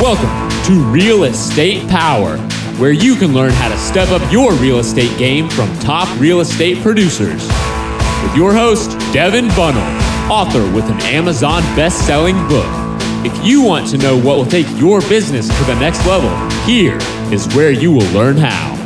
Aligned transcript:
Welcome 0.00 0.64
to 0.66 0.80
Real 0.92 1.24
Estate 1.24 1.88
Power, 1.88 2.38
where 2.78 2.92
you 2.92 3.16
can 3.16 3.34
learn 3.34 3.50
how 3.50 3.68
to 3.68 3.76
step 3.76 4.10
up 4.10 4.32
your 4.32 4.54
real 4.54 4.78
estate 4.78 5.18
game 5.18 5.48
from 5.48 5.76
top 5.80 6.08
real 6.20 6.38
estate 6.38 6.78
producers. 6.84 7.42
With 8.22 8.36
your 8.36 8.52
host, 8.52 8.92
Devin 9.12 9.48
Bunnell, 9.56 9.82
author 10.30 10.60
with 10.72 10.84
an 10.88 11.00
Amazon 11.00 11.62
best 11.74 12.06
selling 12.06 12.36
book. 12.46 12.68
If 13.26 13.44
you 13.44 13.60
want 13.60 13.88
to 13.88 13.98
know 13.98 14.16
what 14.16 14.36
will 14.36 14.46
take 14.46 14.68
your 14.78 15.00
business 15.00 15.48
to 15.48 15.64
the 15.64 15.74
next 15.80 16.06
level, 16.06 16.30
here 16.60 16.98
is 17.32 17.52
where 17.56 17.72
you 17.72 17.90
will 17.90 18.08
learn 18.12 18.36
how. 18.36 18.76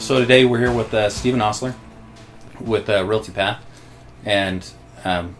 So 0.00 0.18
today 0.18 0.44
we're 0.44 0.58
here 0.58 0.72
with 0.72 0.92
uh, 0.92 1.08
Stephen 1.08 1.40
Osler 1.40 1.76
with 2.60 2.90
uh, 2.90 3.04
Realty 3.04 3.30
Path, 3.30 3.64
and 4.24 4.68
um, 5.04 5.36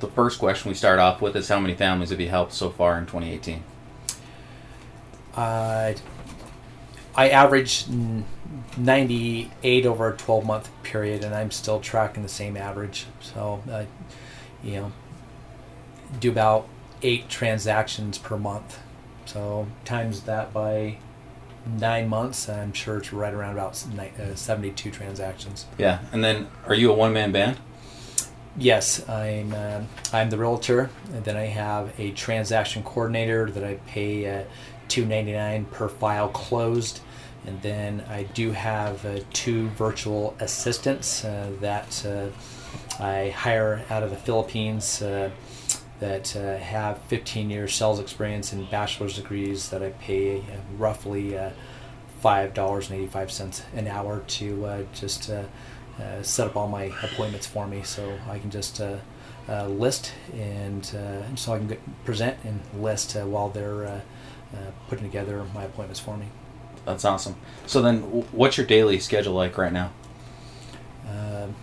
the 0.00 0.08
first 0.08 0.38
question 0.38 0.68
we 0.68 0.74
start 0.74 0.98
off 0.98 1.20
with 1.20 1.36
is 1.36 1.48
how 1.48 1.60
many 1.60 1.74
families 1.74 2.10
have 2.10 2.20
you 2.20 2.28
helped 2.28 2.52
so 2.52 2.70
far 2.70 2.98
in 2.98 3.06
2018? 3.06 3.62
Uh, 5.34 5.94
I 7.14 7.28
average 7.30 7.86
98 8.76 9.86
over 9.86 10.12
a 10.12 10.16
12 10.16 10.46
month 10.46 10.70
period, 10.82 11.24
and 11.24 11.34
I'm 11.34 11.50
still 11.50 11.80
tracking 11.80 12.22
the 12.22 12.28
same 12.28 12.56
average. 12.56 13.06
So, 13.20 13.62
uh, 13.70 13.84
you 14.62 14.72
know, 14.72 14.92
do 16.20 16.30
about 16.30 16.68
eight 17.02 17.28
transactions 17.28 18.18
per 18.18 18.36
month. 18.36 18.78
So, 19.26 19.66
times 19.84 20.22
that 20.22 20.52
by 20.52 20.98
nine 21.76 22.08
months, 22.08 22.48
I'm 22.48 22.72
sure 22.72 22.98
it's 22.98 23.12
right 23.12 23.32
around 23.32 23.52
about 23.52 23.84
uh, 23.98 24.34
72 24.34 24.90
transactions. 24.90 25.66
Yeah, 25.76 26.00
and 26.12 26.22
then 26.24 26.48
are 26.66 26.74
you 26.74 26.90
a 26.90 26.94
one 26.94 27.12
man 27.12 27.32
band? 27.32 27.58
Yes, 28.56 29.08
I'm. 29.08 29.54
Uh, 29.54 29.82
I'm 30.12 30.30
the 30.30 30.36
realtor, 30.36 30.90
and 31.12 31.24
then 31.24 31.36
I 31.36 31.44
have 31.44 31.92
a 32.00 32.10
transaction 32.10 32.82
coordinator 32.82 33.48
that 33.52 33.62
I 33.62 33.74
pay 33.86 34.40
uh, 34.40 34.44
two 34.88 35.04
ninety 35.04 35.32
nine 35.32 35.66
per 35.66 35.88
file 35.88 36.28
closed, 36.28 36.98
and 37.46 37.62
then 37.62 38.04
I 38.08 38.24
do 38.24 38.50
have 38.50 39.04
uh, 39.06 39.20
two 39.32 39.68
virtual 39.70 40.34
assistants 40.40 41.24
uh, 41.24 41.52
that 41.60 42.04
uh, 42.04 43.02
I 43.02 43.30
hire 43.30 43.84
out 43.90 44.02
of 44.02 44.10
the 44.10 44.16
Philippines 44.16 45.02
uh, 45.98 46.04
that 46.04 46.28
have 46.28 46.98
15 47.02 47.50
years 47.50 47.74
sales 47.74 47.98
experience 48.00 48.52
and 48.52 48.70
bachelor's 48.70 49.16
degrees 49.16 49.70
that 49.70 49.82
I 49.82 49.90
pay 49.90 50.38
uh, 50.38 50.42
roughly 50.76 51.36
uh, 51.36 51.50
five 52.20 52.52
dollars 52.54 52.90
and 52.90 52.98
eighty 52.98 53.06
five 53.06 53.30
cents 53.30 53.62
an 53.74 53.86
hour 53.86 54.22
to 54.26 54.66
uh, 54.66 54.82
just 54.92 55.30
uh, 55.30 55.44
set 56.22 56.46
up 56.46 56.56
all 56.56 56.68
my 56.68 56.84
appointments 57.02 57.46
for 57.46 57.66
me 57.66 57.82
so 57.82 58.18
I 58.28 58.38
can 58.38 58.50
just 58.50 58.80
uh, 58.80 58.96
uh, 59.48 59.66
list 59.66 60.12
and 60.34 60.84
so 60.84 61.52
I 61.52 61.58
can 61.58 61.68
get, 61.68 62.04
present 62.04 62.36
and 62.44 62.60
list 62.82 63.14
while 63.16 63.48
they're 63.48 64.02
putting 64.88 65.04
together 65.04 65.44
my 65.54 65.64
appointments 65.64 66.00
for 66.00 66.16
me. 66.16 66.26
That's 66.84 67.04
awesome. 67.04 67.36
So 67.66 67.82
then, 67.82 68.00
what's 68.32 68.56
your 68.56 68.66
daily 68.66 68.98
schedule 68.98 69.34
like 69.34 69.58
right 69.58 69.72
now? 69.72 69.92
Um, 71.08 71.54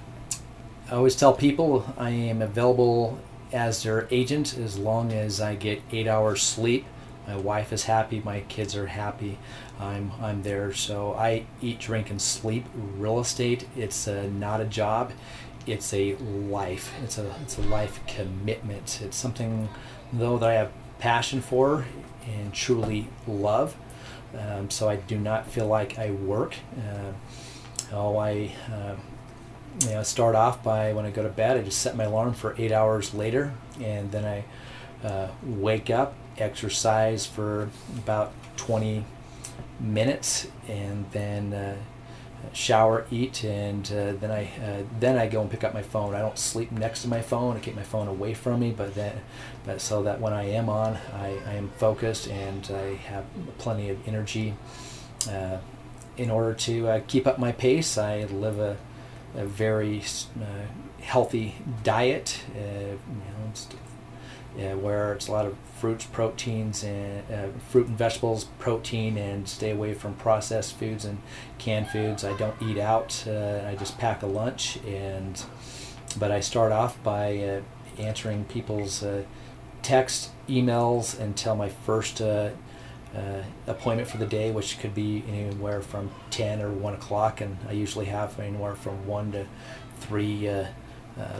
I 0.89 0.95
always 0.95 1.16
tell 1.16 1.33
people 1.33 1.94
I 1.97 2.11
am 2.11 2.42
available 2.42 3.17
as 3.51 3.83
their 3.83 4.07
agent 4.11 4.57
as 4.57 4.77
long 4.77 5.11
as 5.11 5.41
I 5.41 5.55
get 5.55 5.81
eight 5.91 6.07
hours 6.07 6.41
sleep. 6.41 6.85
My 7.27 7.38
wife 7.38 7.73
is 7.73 7.85
happy, 7.85 8.21
my 8.23 8.41
kids 8.41 8.75
are 8.75 8.87
happy. 8.87 9.39
I'm 9.79 10.11
I'm 10.21 10.43
there. 10.43 10.73
So 10.73 11.13
I 11.13 11.45
eat, 11.61 11.79
drink, 11.79 12.09
and 12.09 12.21
sleep 12.21 12.65
real 12.75 13.19
estate. 13.19 13.67
It's 13.75 14.07
a, 14.07 14.29
not 14.29 14.61
a 14.61 14.65
job. 14.65 15.11
It's 15.65 15.93
a 15.93 16.15
life. 16.15 16.93
It's 17.03 17.17
a 17.17 17.33
it's 17.41 17.57
a 17.57 17.61
life 17.61 17.99
commitment. 18.07 19.02
It's 19.02 19.17
something 19.17 19.69
though 20.13 20.37
that 20.37 20.49
I 20.49 20.53
have 20.53 20.71
passion 20.99 21.41
for 21.41 21.85
and 22.27 22.53
truly 22.53 23.07
love. 23.27 23.75
Um, 24.37 24.70
so 24.70 24.89
I 24.89 24.97
do 24.97 25.17
not 25.17 25.47
feel 25.47 25.67
like 25.67 25.97
I 25.97 26.11
work. 26.11 26.55
Uh, 26.77 27.14
oh, 27.93 28.17
I 28.17 28.52
uh, 28.71 28.95
you 29.81 29.89
know 29.91 30.03
start 30.03 30.36
off 30.36 30.63
by 30.63 30.93
when 30.93 31.05
I 31.05 31.11
go 31.11 31.23
to 31.23 31.30
bed. 31.30 31.58
I 31.58 31.61
just 31.61 31.80
set 31.80 31.95
my 31.95 32.05
alarm 32.05 32.33
for 32.33 32.55
eight 32.58 32.71
hours 32.71 33.13
later, 33.13 33.53
and 33.81 34.11
then 34.11 34.25
I 34.25 35.08
uh, 35.08 35.30
wake 35.43 35.89
up, 35.89 36.15
exercise 36.37 37.25
for 37.25 37.69
about 37.97 38.33
20 38.58 39.05
minutes 39.80 40.47
and 40.67 41.05
then 41.11 41.53
uh, 41.53 41.75
shower, 42.53 43.05
eat, 43.11 43.43
and 43.43 43.85
uh, 43.91 44.14
then 44.14 44.31
I 44.31 44.49
uh, 44.64 44.83
then 44.99 45.17
I 45.17 45.27
go 45.27 45.41
and 45.41 45.49
pick 45.49 45.64
up 45.64 45.73
my 45.73 45.81
phone. 45.81 46.14
I 46.14 46.19
don't 46.19 46.37
sleep 46.37 46.71
next 46.71 47.02
to 47.03 47.08
my 47.08 47.21
phone. 47.21 47.58
I 47.58 47.59
keep 47.59 47.75
my 47.75 47.83
phone 47.83 48.08
away 48.08 48.33
from 48.33 48.59
me, 48.59 48.71
but 48.71 48.95
then 48.95 49.21
but 49.65 49.81
so 49.81 50.03
that 50.03 50.19
when 50.19 50.33
I 50.33 50.49
am 50.49 50.69
on, 50.69 50.97
I, 51.14 51.37
I 51.45 51.53
am 51.53 51.69
focused 51.77 52.27
and 52.27 52.69
I 52.71 52.95
have 52.95 53.25
plenty 53.58 53.89
of 53.89 54.08
energy. 54.08 54.55
Uh, 55.30 55.58
in 56.17 56.31
order 56.31 56.53
to 56.53 56.87
uh, 56.87 57.02
keep 57.08 57.27
up 57.27 57.37
my 57.37 57.52
pace, 57.52 57.97
I 57.97 58.23
live 58.25 58.59
a, 58.59 58.77
a 59.35 59.45
very 59.45 60.01
uh, 60.41 61.01
healthy 61.01 61.55
diet. 61.83 62.41
you 62.53 62.61
know, 62.61 62.95
uh, 64.57 64.75
where 64.77 65.13
it's 65.13 65.27
a 65.27 65.31
lot 65.31 65.45
of 65.45 65.55
fruits, 65.79 66.05
proteins, 66.05 66.83
and 66.83 67.23
uh, 67.31 67.47
fruit 67.69 67.87
and 67.87 67.97
vegetables, 67.97 68.45
protein, 68.59 69.17
and 69.17 69.47
stay 69.47 69.71
away 69.71 69.93
from 69.93 70.13
processed 70.15 70.75
foods 70.75 71.05
and 71.05 71.21
canned 71.57 71.89
foods. 71.89 72.23
I 72.23 72.35
don't 72.37 72.55
eat 72.61 72.77
out. 72.77 73.23
Uh, 73.27 73.63
I 73.67 73.75
just 73.75 73.97
pack 73.97 74.23
a 74.23 74.27
lunch, 74.27 74.77
and 74.85 75.43
but 76.17 76.31
I 76.31 76.39
start 76.39 76.71
off 76.71 77.02
by 77.03 77.37
uh, 77.37 77.61
answering 77.97 78.45
people's 78.45 79.03
uh, 79.03 79.23
text, 79.81 80.31
emails 80.47 81.19
until 81.19 81.55
my 81.55 81.69
first. 81.69 82.21
Uh, 83.15 83.42
appointment 83.67 84.09
for 84.09 84.17
the 84.17 84.26
day, 84.26 84.52
which 84.52 84.77
could 84.80 84.93
be 84.93 85.23
anywhere 85.30 85.81
from 85.81 86.11
10 86.31 86.61
or 86.61 86.70
1 86.70 86.95
o'clock, 86.95 87.39
and 87.39 87.58
I 87.70 87.71
usually 87.71 88.08
have 88.08 88.37
anywhere 88.39 88.76
from 88.76 89.08
1 89.08 89.31
to 89.31 89.45
3 90.02 90.49
uh, 90.49 90.65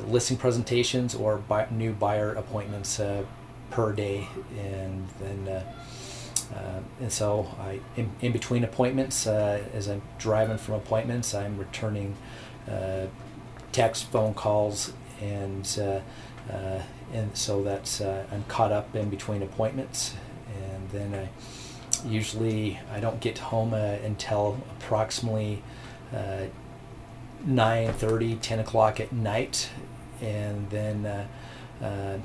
listing 0.08 0.38
presentations 0.38 1.13
or 1.13 1.36
buy, 1.38 1.68
new 1.69 1.91
buyer 1.91 2.34
appointments 2.34 2.97
uh, 3.02 3.25
per 3.72 3.91
day, 3.91 4.25
and 4.58 5.06
then 5.19 5.50
uh, 5.50 5.74
uh, 6.56 6.80
and 7.02 7.12
so 7.12 7.53
I 7.59 7.81
in, 7.97 8.09
in 8.22 8.31
between 8.31 8.63
appointments, 8.63 9.28
as 9.28 9.90
I'm 9.90 10.02
driving 10.18 10.57
from 10.57 10.75
appointments, 10.75 11.34
I'm 11.36 11.57
returning 11.57 12.16
text, 13.74 14.06
phone 14.12 14.34
calls, 14.34 14.94
and 15.19 15.68
and 17.12 17.36
so 17.38 17.62
that's 17.62 18.00
I'm 18.00 18.46
caught 18.47 18.72
up 18.72 18.96
in 18.96 19.09
between 19.09 19.44
appointments, 19.44 20.13
and 20.56 20.90
then 20.92 21.13
I 21.13 21.30
usually 22.06 22.80
I 22.92 23.00
don't 23.00 23.20
get 23.20 23.38
home 23.38 23.74
until 23.74 24.58
approximately. 24.80 25.64
9 27.46 27.94
30 27.94 28.36
10 28.38 28.60
o'clock 28.60 29.00
at 29.00 29.12
night 29.12 29.70
and 30.22 30.70
then 30.70 31.06
uh, 31.06 31.28
uh, 31.84 32.18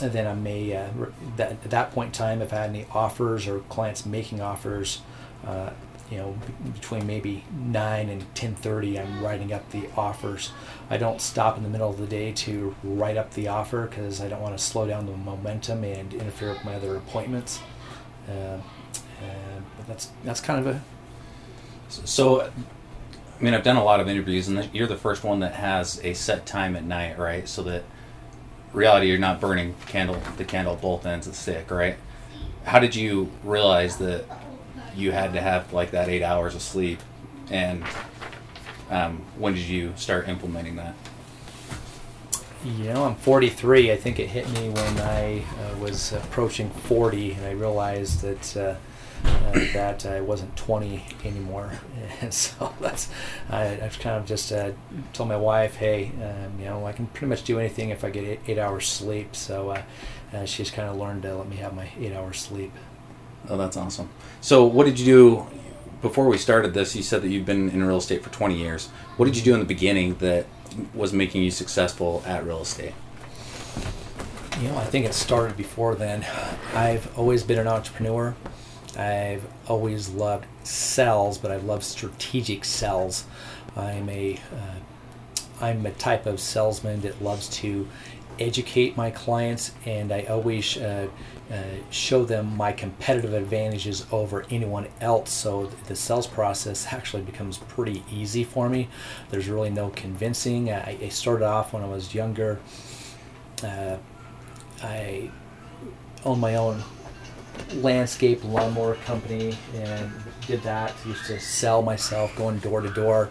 then 0.00 0.26
I 0.26 0.34
may 0.34 0.74
uh, 0.74 0.88
that, 1.36 1.52
at 1.52 1.70
that 1.70 1.92
point 1.92 2.08
in 2.08 2.12
time 2.12 2.42
if 2.42 2.52
I 2.52 2.56
had 2.56 2.70
any 2.70 2.86
offers 2.92 3.46
or 3.46 3.60
clients 3.60 4.06
making 4.06 4.40
offers 4.40 5.02
uh, 5.46 5.70
you 6.10 6.18
know 6.18 6.38
between 6.72 7.06
maybe 7.06 7.44
9 7.52 8.08
and 8.08 8.34
10:30 8.34 9.00
I'm 9.00 9.22
writing 9.22 9.52
up 9.52 9.70
the 9.70 9.88
offers 9.96 10.52
I 10.88 10.96
don't 10.96 11.20
stop 11.20 11.56
in 11.56 11.62
the 11.62 11.68
middle 11.68 11.90
of 11.90 11.98
the 11.98 12.06
day 12.06 12.32
to 12.32 12.74
write 12.82 13.16
up 13.16 13.34
the 13.34 13.48
offer 13.48 13.86
because 13.86 14.20
I 14.20 14.28
don't 14.28 14.40
want 14.40 14.56
to 14.56 14.62
slow 14.62 14.86
down 14.86 15.06
the 15.06 15.12
momentum 15.12 15.84
and 15.84 16.14
interfere 16.14 16.50
with 16.50 16.64
my 16.64 16.74
other 16.74 16.96
appointments 16.96 17.60
uh, 17.60 17.71
but 18.26 19.86
that's 19.86 20.10
that's 20.24 20.40
kind 20.40 20.66
of 20.66 20.74
a 20.74 20.80
so 21.88 22.48
I 23.42 23.44
mean, 23.44 23.54
I've 23.54 23.64
done 23.64 23.76
a 23.76 23.82
lot 23.82 23.98
of 23.98 24.08
interviews, 24.08 24.46
and 24.46 24.70
you're 24.72 24.86
the 24.86 24.96
first 24.96 25.24
one 25.24 25.40
that 25.40 25.54
has 25.54 26.00
a 26.04 26.14
set 26.14 26.46
time 26.46 26.76
at 26.76 26.84
night, 26.84 27.18
right? 27.18 27.48
So 27.48 27.64
that 27.64 27.82
reality, 28.72 29.08
you're 29.08 29.18
not 29.18 29.40
burning 29.40 29.74
candle 29.86 30.16
the 30.36 30.44
candle 30.44 30.76
both 30.76 31.04
ends 31.04 31.26
of 31.26 31.32
the 31.32 31.38
stick, 31.38 31.70
right? 31.72 31.96
How 32.64 32.78
did 32.78 32.94
you 32.94 33.32
realize 33.42 33.96
that 33.96 34.26
you 34.94 35.10
had 35.10 35.32
to 35.32 35.40
have 35.40 35.72
like 35.72 35.90
that 35.90 36.08
eight 36.08 36.22
hours 36.22 36.54
of 36.54 36.62
sleep, 36.62 37.00
and 37.50 37.82
um, 38.90 39.24
when 39.36 39.54
did 39.54 39.64
you 39.64 39.92
start 39.96 40.28
implementing 40.28 40.76
that? 40.76 40.94
You 42.64 42.92
know, 42.92 43.04
I'm 43.04 43.16
43. 43.16 43.90
I 43.90 43.96
think 43.96 44.20
it 44.20 44.28
hit 44.28 44.48
me 44.50 44.68
when 44.68 44.98
I 45.00 45.40
uh, 45.40 45.78
was 45.80 46.12
approaching 46.12 46.70
40, 46.70 47.32
and 47.32 47.46
I 47.46 47.52
realized 47.52 48.22
that. 48.22 48.56
Uh, 48.56 48.74
uh, 49.24 49.52
that 49.72 50.04
I 50.04 50.20
wasn't 50.20 50.56
20 50.56 51.04
anymore. 51.24 51.70
And 52.20 52.32
so 52.44 52.74
that's, 52.80 53.08
I, 53.50 53.80
I've 53.80 53.98
kind 53.98 54.16
of 54.16 54.26
just 54.26 54.50
uh, 54.52 54.72
told 55.12 55.28
my 55.28 55.36
wife, 55.36 55.76
hey, 55.76 56.10
um, 56.22 56.58
you 56.58 56.64
know, 56.64 56.86
I 56.86 56.92
can 56.92 57.06
pretty 57.06 57.26
much 57.26 57.44
do 57.44 57.58
anything 57.58 57.90
if 57.90 58.04
I 58.04 58.10
get 58.10 58.24
eight, 58.24 58.40
eight 58.46 58.58
hours 58.58 58.88
sleep. 58.88 59.36
So 59.36 59.70
uh, 59.70 59.82
uh, 60.32 60.44
she's 60.44 60.70
kind 60.70 60.88
of 60.88 60.96
learned 60.96 61.22
to 61.22 61.36
let 61.36 61.48
me 61.48 61.56
have 61.56 61.74
my 61.74 61.88
eight 62.00 62.12
hours 62.12 62.40
sleep. 62.40 62.72
Oh, 63.48 63.56
that's 63.56 63.76
awesome. 63.76 64.08
So 64.40 64.64
what 64.64 64.86
did 64.86 64.98
you 64.98 65.06
do 65.06 65.46
before 66.00 66.26
we 66.26 66.38
started 66.38 66.74
this? 66.74 66.96
You 66.96 67.02
said 67.02 67.22
that 67.22 67.28
you've 67.28 67.46
been 67.46 67.70
in 67.70 67.84
real 67.84 67.98
estate 67.98 68.22
for 68.22 68.30
20 68.30 68.56
years. 68.56 68.88
What 69.16 69.26
did 69.26 69.36
you 69.36 69.42
do 69.42 69.54
in 69.54 69.60
the 69.60 69.66
beginning 69.66 70.16
that 70.16 70.46
was 70.94 71.12
making 71.12 71.42
you 71.42 71.50
successful 71.50 72.22
at 72.26 72.44
real 72.44 72.62
estate? 72.62 72.94
You 74.60 74.68
know, 74.68 74.76
I 74.76 74.84
think 74.84 75.06
it 75.06 75.14
started 75.14 75.56
before 75.56 75.94
then. 75.94 76.24
I've 76.74 77.18
always 77.18 77.42
been 77.42 77.58
an 77.58 77.66
entrepreneur. 77.66 78.34
I've 78.96 79.44
always 79.66 80.10
loved 80.10 80.46
sales, 80.64 81.38
but 81.38 81.50
I 81.50 81.56
love 81.56 81.82
strategic 81.82 82.64
sales. 82.64 83.24
I'm 83.76 84.08
a 84.08 84.36
uh, 84.36 85.64
I'm 85.64 85.86
a 85.86 85.92
type 85.92 86.26
of 86.26 86.40
salesman 86.40 87.00
that 87.02 87.22
loves 87.22 87.48
to 87.60 87.88
educate 88.38 88.96
my 88.96 89.10
clients, 89.10 89.72
and 89.84 90.12
I 90.12 90.22
always 90.22 90.76
uh, 90.76 91.08
uh, 91.50 91.62
show 91.90 92.24
them 92.24 92.56
my 92.56 92.72
competitive 92.72 93.34
advantages 93.34 94.06
over 94.10 94.44
anyone 94.50 94.88
else. 95.00 95.30
So 95.30 95.66
the 95.86 95.96
sales 95.96 96.26
process 96.26 96.86
actually 96.90 97.22
becomes 97.22 97.58
pretty 97.58 98.02
easy 98.10 98.44
for 98.44 98.68
me. 98.68 98.88
There's 99.30 99.48
really 99.48 99.70
no 99.70 99.90
convincing. 99.90 100.70
I, 100.70 100.98
I 101.02 101.08
started 101.08 101.44
off 101.44 101.72
when 101.72 101.82
I 101.82 101.86
was 101.86 102.14
younger. 102.14 102.60
Uh, 103.62 103.98
I 104.82 105.30
owned 106.24 106.40
my 106.40 106.56
own 106.56 106.82
landscape 107.74 108.42
lawnmower 108.44 108.94
company 108.96 109.56
and 109.74 110.10
did 110.46 110.62
that. 110.62 110.94
Used 111.06 111.26
to 111.26 111.38
sell 111.38 111.82
myself, 111.82 112.34
going 112.36 112.58
door 112.58 112.80
to 112.80 112.90
door. 112.90 113.30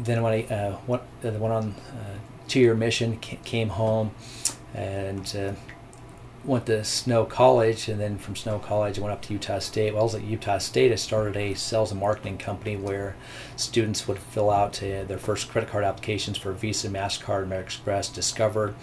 Then 0.00 0.22
when 0.22 0.32
I 0.32 0.42
uh, 0.54 0.78
went, 0.86 1.02
uh, 1.24 1.30
went 1.30 1.52
on 1.52 1.74
uh, 1.92 2.18
two-year 2.48 2.74
mission, 2.74 3.18
came 3.18 3.68
home, 3.68 4.12
and 4.74 5.36
uh, 5.36 5.52
went 6.44 6.66
to 6.66 6.82
Snow 6.84 7.24
College, 7.26 7.88
and 7.88 8.00
then 8.00 8.16
from 8.16 8.34
Snow 8.34 8.58
College, 8.58 8.98
I 8.98 9.02
went 9.02 9.12
up 9.12 9.22
to 9.22 9.32
Utah 9.34 9.58
State. 9.58 9.92
While 9.92 10.02
I 10.02 10.04
was 10.04 10.14
at 10.14 10.24
Utah 10.24 10.58
State, 10.58 10.90
I 10.90 10.94
started 10.94 11.36
a 11.36 11.54
sales 11.54 11.90
and 11.90 12.00
marketing 12.00 12.38
company 12.38 12.76
where 12.76 13.14
students 13.56 14.08
would 14.08 14.18
fill 14.18 14.50
out 14.50 14.82
uh, 14.82 15.04
their 15.04 15.18
first 15.18 15.50
credit 15.50 15.68
card 15.70 15.84
applications 15.84 16.38
for 16.38 16.52
Visa, 16.52 16.88
Mastercard, 16.88 17.44
American 17.44 17.66
Express, 17.66 18.08
Discover 18.08 18.74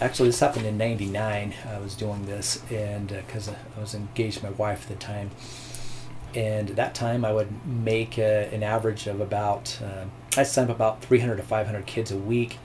actually 0.00 0.28
this 0.28 0.40
happened 0.40 0.66
in 0.66 0.76
99. 0.76 1.54
I 1.68 1.78
was 1.78 1.94
doing 1.94 2.26
this 2.26 2.62
and 2.70 3.08
because 3.08 3.48
uh, 3.48 3.54
I 3.76 3.80
was 3.80 3.94
engaged 3.94 4.38
to 4.38 4.44
my 4.44 4.50
wife 4.50 4.90
at 4.90 4.98
the 4.98 5.04
time. 5.04 5.30
And 6.34 6.70
at 6.70 6.76
that 6.76 6.94
time 6.94 7.24
I 7.24 7.32
would 7.32 7.66
make 7.66 8.18
uh, 8.18 8.48
an 8.52 8.62
average 8.62 9.06
of 9.06 9.20
about, 9.20 9.78
uh, 9.82 10.04
I 10.36 10.42
signed 10.42 10.70
up 10.70 10.76
about 10.76 11.02
300 11.02 11.36
to 11.36 11.42
500 11.42 11.86
kids 11.86 12.10
a 12.10 12.16
week 12.16 12.58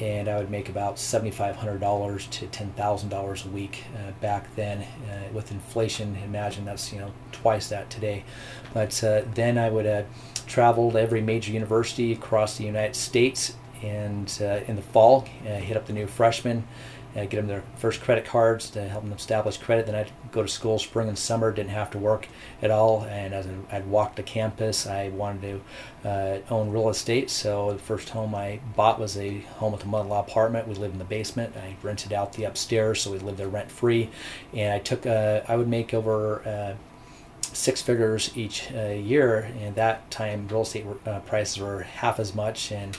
and 0.00 0.28
I 0.28 0.38
would 0.38 0.50
make 0.50 0.68
about 0.68 0.96
$7,500 0.96 2.30
to 2.30 2.46
$10,000 2.46 3.44
a 3.44 3.48
week 3.48 3.84
uh, 3.94 4.12
back 4.20 4.54
then. 4.54 4.82
Uh, 4.82 5.32
with 5.32 5.50
inflation, 5.50 6.16
imagine 6.24 6.64
that's 6.64 6.92
you 6.92 7.00
know 7.00 7.12
twice 7.32 7.68
that 7.68 7.90
today. 7.90 8.24
But 8.72 9.02
uh, 9.02 9.22
then 9.34 9.58
I 9.58 9.70
would 9.70 9.86
uh, 9.86 10.04
travel 10.46 10.92
to 10.92 11.00
every 11.00 11.20
major 11.20 11.52
university 11.52 12.12
across 12.12 12.56
the 12.56 12.64
United 12.64 12.96
States, 12.96 13.54
and 13.82 14.36
uh, 14.40 14.60
in 14.66 14.76
the 14.76 14.82
fall, 14.82 15.26
uh, 15.42 15.48
hit 15.56 15.76
up 15.76 15.86
the 15.86 15.92
new 15.92 16.06
freshmen 16.06 16.66
uh, 17.18 17.24
get 17.24 17.36
them 17.36 17.46
their 17.46 17.62
first 17.76 18.00
credit 18.00 18.24
cards 18.24 18.70
to 18.70 18.88
help 18.88 19.04
them 19.04 19.12
establish 19.12 19.56
credit. 19.56 19.86
Then 19.86 19.94
I'd 19.94 20.10
go 20.32 20.42
to 20.42 20.48
school 20.48 20.78
spring 20.78 21.08
and 21.08 21.18
summer, 21.18 21.52
didn't 21.52 21.70
have 21.70 21.90
to 21.90 21.98
work 21.98 22.28
at 22.62 22.70
all. 22.70 23.04
And 23.04 23.34
as 23.34 23.46
I'd 23.72 23.86
walk 23.86 24.16
to 24.16 24.22
campus, 24.22 24.86
I 24.86 25.08
wanted 25.08 25.62
to 26.02 26.08
uh, 26.08 26.38
own 26.50 26.70
real 26.70 26.88
estate. 26.88 27.30
So 27.30 27.72
the 27.72 27.78
first 27.78 28.10
home 28.10 28.34
I 28.34 28.60
bought 28.76 29.00
was 29.00 29.16
a 29.16 29.40
home 29.58 29.72
with 29.72 29.84
a 29.84 29.86
mother-in-law 29.86 30.20
apartment. 30.20 30.68
We 30.68 30.74
lived 30.74 30.94
in 30.94 30.98
the 30.98 31.04
basement. 31.04 31.56
I 31.56 31.76
rented 31.82 32.12
out 32.12 32.32
the 32.34 32.44
upstairs, 32.44 33.02
so 33.02 33.12
we 33.12 33.18
lived 33.18 33.38
there 33.38 33.48
rent 33.48 33.70
free. 33.70 34.10
And 34.52 34.72
I 34.72 34.78
took, 34.78 35.06
uh, 35.06 35.42
I 35.48 35.56
would 35.56 35.68
make 35.68 35.92
over 35.92 36.46
uh, 36.46 36.74
six 37.42 37.82
figures 37.82 38.36
each 38.36 38.70
uh, 38.72 38.88
year. 38.88 39.50
And 39.60 39.74
that 39.76 40.10
time, 40.10 40.48
real 40.48 40.62
estate 40.62 40.86
uh, 41.06 41.20
prices 41.20 41.58
were 41.58 41.82
half 41.82 42.20
as 42.20 42.34
much, 42.34 42.72
and 42.72 42.96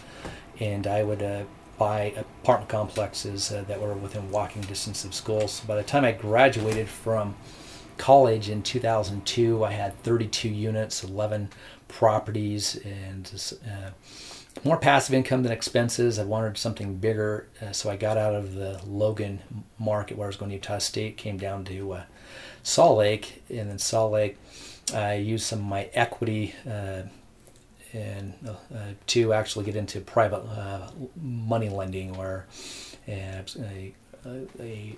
and 0.60 0.86
I 0.88 1.04
would 1.04 1.22
buy 1.80 2.14
apartment 2.44 2.70
complexes 2.70 3.52
uh, 3.52 3.64
that 3.68 3.82
were 3.82 3.94
within 3.96 4.30
walking 4.30 4.62
distance 4.64 5.04
of 5.06 5.16
schools. 5.16 5.54
So 5.54 5.66
by 5.66 5.78
the 5.78 5.84
time 5.84 6.06
I 6.06 6.12
graduated 6.12 6.88
from 6.88 7.36
college 7.98 8.50
in 8.50 8.62
2002, 8.62 9.64
I 9.64 9.72
had 9.72 10.02
32 10.04 10.50
units, 10.50 11.04
11 11.04 11.50
properties, 11.88 12.76
and 12.86 13.58
uh, 13.66 13.92
more 14.64 14.78
passive 14.78 15.16
income 15.16 15.44
than 15.44 15.52
expenses. 15.52 16.20
I 16.20 16.26
wanted 16.26 16.58
something 16.58 16.96
bigger, 16.96 17.48
uh, 17.62 17.72
so 17.72 17.90
I 17.90 17.96
got 17.96 18.18
out 18.18 18.36
of 18.36 18.56
the 18.56 18.82
Logan 18.86 19.40
market 19.80 20.18
where 20.18 20.26
I 20.26 20.30
was 20.30 20.36
going 20.36 20.50
to 20.50 20.56
Utah 20.56 20.80
State, 20.80 21.18
came 21.18 21.38
down 21.38 21.64
to 21.66 21.94
uh, 21.94 22.04
Salt 22.62 22.98
Lake, 22.98 23.42
and 23.50 23.70
then 23.70 23.80
Salt 23.80 24.12
Lake. 24.12 24.38
I 24.94 25.16
used 25.16 25.46
some 25.46 25.60
of 25.60 25.66
my 25.66 25.90
equity 25.94 26.56
uh, 26.70 27.04
and 27.94 28.34
uh, 28.48 28.78
to 29.08 29.34
actually 29.34 29.66
get 29.66 29.76
into 29.76 30.00
private 30.02 30.44
uh, 30.44 30.90
money 31.22 31.70
lending 31.70 32.16
or 32.16 32.46
a, 33.08 33.94
a, 34.60 34.96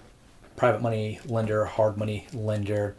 private 0.55 0.81
money 0.81 1.19
lender, 1.25 1.65
hard 1.65 1.97
money 1.97 2.27
lender. 2.33 2.95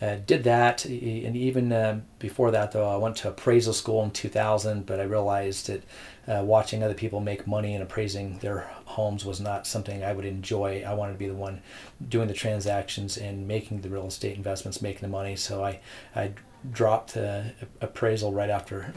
Uh, 0.00 0.16
did 0.26 0.44
that, 0.44 0.84
and 0.84 1.34
even 1.34 1.72
uh, 1.72 1.98
before 2.18 2.50
that, 2.50 2.72
though, 2.72 2.86
I 2.86 2.96
went 2.96 3.16
to 3.18 3.28
appraisal 3.28 3.72
school 3.72 4.02
in 4.04 4.10
2000. 4.10 4.84
But 4.84 5.00
I 5.00 5.04
realized 5.04 5.68
that 5.68 5.82
uh, 6.28 6.44
watching 6.44 6.82
other 6.82 6.92
people 6.92 7.20
make 7.20 7.46
money 7.46 7.72
and 7.72 7.82
appraising 7.82 8.38
their 8.38 8.70
homes 8.84 9.24
was 9.24 9.40
not 9.40 9.66
something 9.66 10.04
I 10.04 10.12
would 10.12 10.26
enjoy. 10.26 10.84
I 10.86 10.92
wanted 10.92 11.12
to 11.12 11.18
be 11.18 11.28
the 11.28 11.34
one 11.34 11.62
doing 12.06 12.28
the 12.28 12.34
transactions 12.34 13.16
and 13.16 13.48
making 13.48 13.80
the 13.80 13.88
real 13.88 14.06
estate 14.06 14.36
investments, 14.36 14.82
making 14.82 15.00
the 15.00 15.08
money. 15.08 15.34
So 15.34 15.64
I, 15.64 15.80
I 16.14 16.32
dropped 16.72 17.16
uh, 17.16 17.42
appraisal 17.80 18.32
right 18.32 18.50
after 18.50 18.92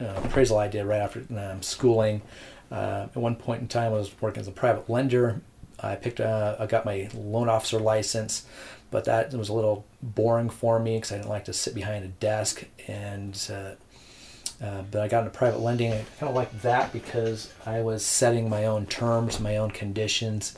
uh, 0.00 0.04
uh, 0.04 0.20
appraisal 0.24 0.58
I 0.58 0.68
did 0.68 0.84
right 0.84 1.00
after 1.00 1.24
um, 1.36 1.62
schooling. 1.62 2.22
Uh, 2.70 3.06
at 3.14 3.16
one 3.16 3.36
point 3.36 3.62
in 3.62 3.68
time, 3.68 3.92
I 3.92 3.96
was 3.96 4.20
working 4.20 4.40
as 4.40 4.48
a 4.48 4.52
private 4.52 4.88
lender. 4.90 5.40
I 5.80 5.96
picked 5.96 6.20
uh, 6.20 6.56
I 6.58 6.66
got 6.66 6.84
my 6.84 7.08
loan 7.14 7.48
officer 7.48 7.78
license, 7.78 8.46
but 8.90 9.04
that 9.04 9.32
was 9.32 9.48
a 9.48 9.52
little 9.52 9.84
boring 10.02 10.50
for 10.50 10.78
me 10.78 10.96
because 10.96 11.12
I 11.12 11.16
didn't 11.16 11.28
like 11.28 11.44
to 11.46 11.52
sit 11.52 11.74
behind 11.74 12.04
a 12.04 12.08
desk. 12.08 12.64
And 12.86 13.38
uh, 13.52 14.82
but 14.90 15.02
I 15.02 15.08
got 15.08 15.24
into 15.24 15.30
private 15.30 15.60
lending. 15.60 15.92
I 15.92 16.04
kind 16.18 16.30
of 16.30 16.34
liked 16.34 16.62
that 16.62 16.92
because 16.92 17.52
I 17.66 17.82
was 17.82 18.04
setting 18.04 18.48
my 18.48 18.64
own 18.64 18.86
terms, 18.86 19.40
my 19.40 19.56
own 19.56 19.70
conditions. 19.70 20.56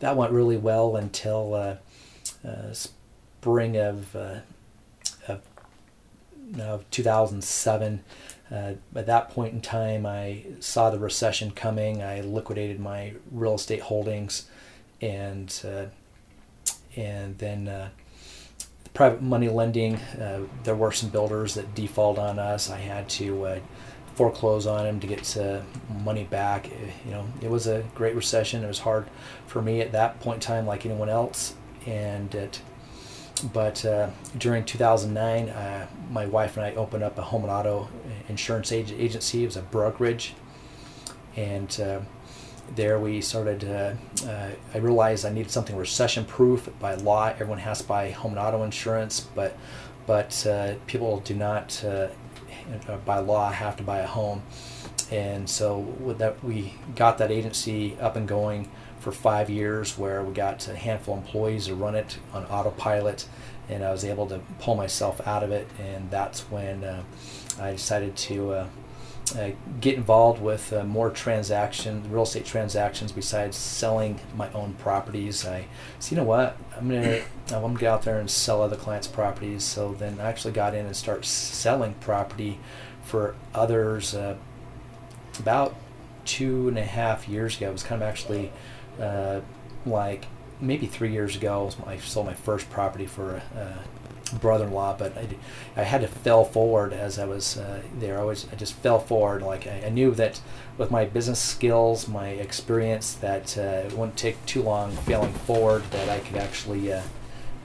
That 0.00 0.16
went 0.16 0.32
really 0.32 0.56
well 0.56 0.96
until 0.96 1.78
spring 2.72 3.76
of 3.76 4.16
of 6.60 6.88
2007. 6.90 8.04
Uh, 8.50 8.74
at 8.94 9.06
that 9.06 9.30
point 9.30 9.54
in 9.54 9.60
time, 9.60 10.06
I 10.06 10.44
saw 10.60 10.90
the 10.90 10.98
recession 10.98 11.50
coming. 11.50 12.02
I 12.02 12.20
liquidated 12.20 12.78
my 12.78 13.14
real 13.32 13.54
estate 13.54 13.80
holdings, 13.80 14.46
and 15.00 15.52
uh, 15.64 15.86
and 16.96 17.38
then 17.38 17.68
uh, 17.68 17.88
private 18.92 19.22
money 19.22 19.48
lending. 19.48 19.96
Uh, 19.96 20.42
there 20.62 20.76
were 20.76 20.92
some 20.92 21.08
builders 21.08 21.54
that 21.54 21.74
default 21.74 22.18
on 22.18 22.38
us. 22.38 22.70
I 22.70 22.78
had 22.78 23.08
to 23.10 23.46
uh, 23.46 23.60
foreclose 24.14 24.66
on 24.66 24.84
them 24.84 25.00
to 25.00 25.06
get 25.06 25.36
money 26.04 26.24
back. 26.24 26.70
You 27.06 27.10
know, 27.10 27.26
it 27.40 27.50
was 27.50 27.66
a 27.66 27.82
great 27.94 28.14
recession. 28.14 28.62
It 28.62 28.68
was 28.68 28.80
hard 28.80 29.08
for 29.46 29.62
me 29.62 29.80
at 29.80 29.92
that 29.92 30.20
point 30.20 30.36
in 30.36 30.40
time, 30.42 30.66
like 30.66 30.84
anyone 30.84 31.08
else, 31.08 31.54
and 31.86 32.32
it 32.34 32.60
but 33.52 33.84
uh, 33.84 34.10
during 34.38 34.64
2009, 34.64 35.48
uh, 35.48 35.86
my 36.10 36.26
wife 36.26 36.56
and 36.56 36.66
I 36.66 36.74
opened 36.74 37.02
up 37.02 37.18
a 37.18 37.22
home 37.22 37.42
and 37.42 37.52
auto 37.52 37.88
insurance 38.28 38.72
agency. 38.72 39.42
It 39.42 39.46
was 39.46 39.56
a 39.56 39.62
brokerage, 39.62 40.34
and 41.36 41.80
uh, 41.80 42.00
there 42.74 42.98
we 42.98 43.20
started. 43.20 43.64
Uh, 43.64 44.26
uh, 44.26 44.50
I 44.72 44.78
realized 44.78 45.26
I 45.26 45.30
needed 45.30 45.50
something 45.50 45.76
recession-proof. 45.76 46.68
By 46.80 46.94
law, 46.94 47.28
everyone 47.28 47.58
has 47.58 47.82
to 47.82 47.88
buy 47.88 48.10
home 48.10 48.32
and 48.32 48.40
auto 48.40 48.62
insurance, 48.62 49.20
but 49.20 49.56
but 50.06 50.46
uh, 50.46 50.74
people 50.86 51.20
do 51.20 51.34
not, 51.34 51.82
by 53.06 53.18
law, 53.20 53.50
have 53.50 53.76
to 53.76 53.82
buy 53.82 54.00
a 54.00 54.06
home. 54.06 54.42
And 55.10 55.48
so 55.48 55.78
with 55.78 56.18
that, 56.18 56.42
we 56.44 56.74
got 56.94 57.18
that 57.18 57.30
agency 57.30 57.96
up 58.00 58.16
and 58.16 58.28
going 58.28 58.70
for 59.04 59.12
five 59.12 59.50
years 59.50 59.98
where 59.98 60.22
we 60.22 60.32
got 60.32 60.66
a 60.66 60.74
handful 60.74 61.14
of 61.14 61.24
employees 61.24 61.66
to 61.66 61.74
run 61.74 61.94
it 61.94 62.18
on 62.32 62.46
autopilot, 62.46 63.28
and 63.68 63.84
I 63.84 63.92
was 63.92 64.02
able 64.02 64.26
to 64.28 64.40
pull 64.60 64.76
myself 64.76 65.20
out 65.26 65.42
of 65.42 65.52
it. 65.52 65.68
And 65.78 66.10
that's 66.10 66.40
when 66.50 66.82
uh, 66.82 67.02
I 67.60 67.72
decided 67.72 68.16
to 68.16 68.52
uh, 68.52 68.66
uh, 69.36 69.50
get 69.78 69.96
involved 69.96 70.40
with 70.40 70.72
uh, 70.72 70.84
more 70.84 71.10
transaction, 71.10 72.10
real 72.10 72.22
estate 72.22 72.46
transactions 72.46 73.12
besides 73.12 73.58
selling 73.58 74.20
my 74.34 74.50
own 74.52 74.72
properties. 74.74 75.46
I 75.46 75.66
said, 75.98 76.12
you 76.12 76.16
know 76.16 76.24
what, 76.24 76.56
I'm 76.74 76.88
gonna 76.88 77.22
I'm 77.48 77.60
gonna 77.60 77.78
get 77.78 77.90
out 77.90 78.02
there 78.04 78.18
and 78.18 78.30
sell 78.30 78.62
other 78.62 78.76
clients' 78.76 79.06
properties. 79.06 79.64
So 79.64 79.92
then 79.92 80.18
I 80.18 80.30
actually 80.30 80.54
got 80.54 80.74
in 80.74 80.86
and 80.86 80.96
start 80.96 81.26
selling 81.26 81.92
property 82.00 82.58
for 83.02 83.34
others. 83.54 84.14
Uh, 84.14 84.36
about 85.38 85.74
two 86.24 86.68
and 86.68 86.78
a 86.78 86.84
half 86.84 87.28
years 87.28 87.58
ago, 87.58 87.68
it 87.68 87.72
was 87.72 87.82
kind 87.82 88.02
of 88.02 88.08
actually 88.08 88.50
uh, 89.00 89.40
like 89.86 90.26
maybe 90.60 90.86
three 90.86 91.12
years 91.12 91.36
ago. 91.36 91.70
I 91.86 91.98
sold 91.98 92.26
my 92.26 92.34
first 92.34 92.70
property 92.70 93.06
for 93.06 93.42
a, 93.56 93.78
brother-in-law, 94.40 94.96
but 94.98 95.16
I, 95.16 95.28
I 95.76 95.84
had 95.84 96.00
to 96.00 96.08
fell 96.08 96.44
forward 96.44 96.92
as 96.92 97.18
I 97.18 97.26
was 97.26 97.56
uh, 97.56 97.82
there. 97.98 98.18
I 98.18 98.24
was 98.24 98.46
I 98.52 98.56
just 98.56 98.74
fell 98.74 98.98
forward. 98.98 99.42
Like 99.42 99.66
I, 99.66 99.84
I, 99.86 99.88
knew 99.90 100.10
that 100.12 100.40
with 100.76 100.90
my 100.90 101.04
business 101.04 101.38
skills, 101.38 102.08
my 102.08 102.28
experience, 102.28 103.14
that 103.14 103.56
uh, 103.56 103.86
it 103.86 103.92
wouldn't 103.92 104.16
take 104.16 104.44
too 104.46 104.62
long 104.62 104.92
failing 104.92 105.32
forward 105.32 105.84
that 105.90 106.08
I 106.08 106.20
could 106.20 106.36
actually 106.36 106.92
uh, 106.92 107.02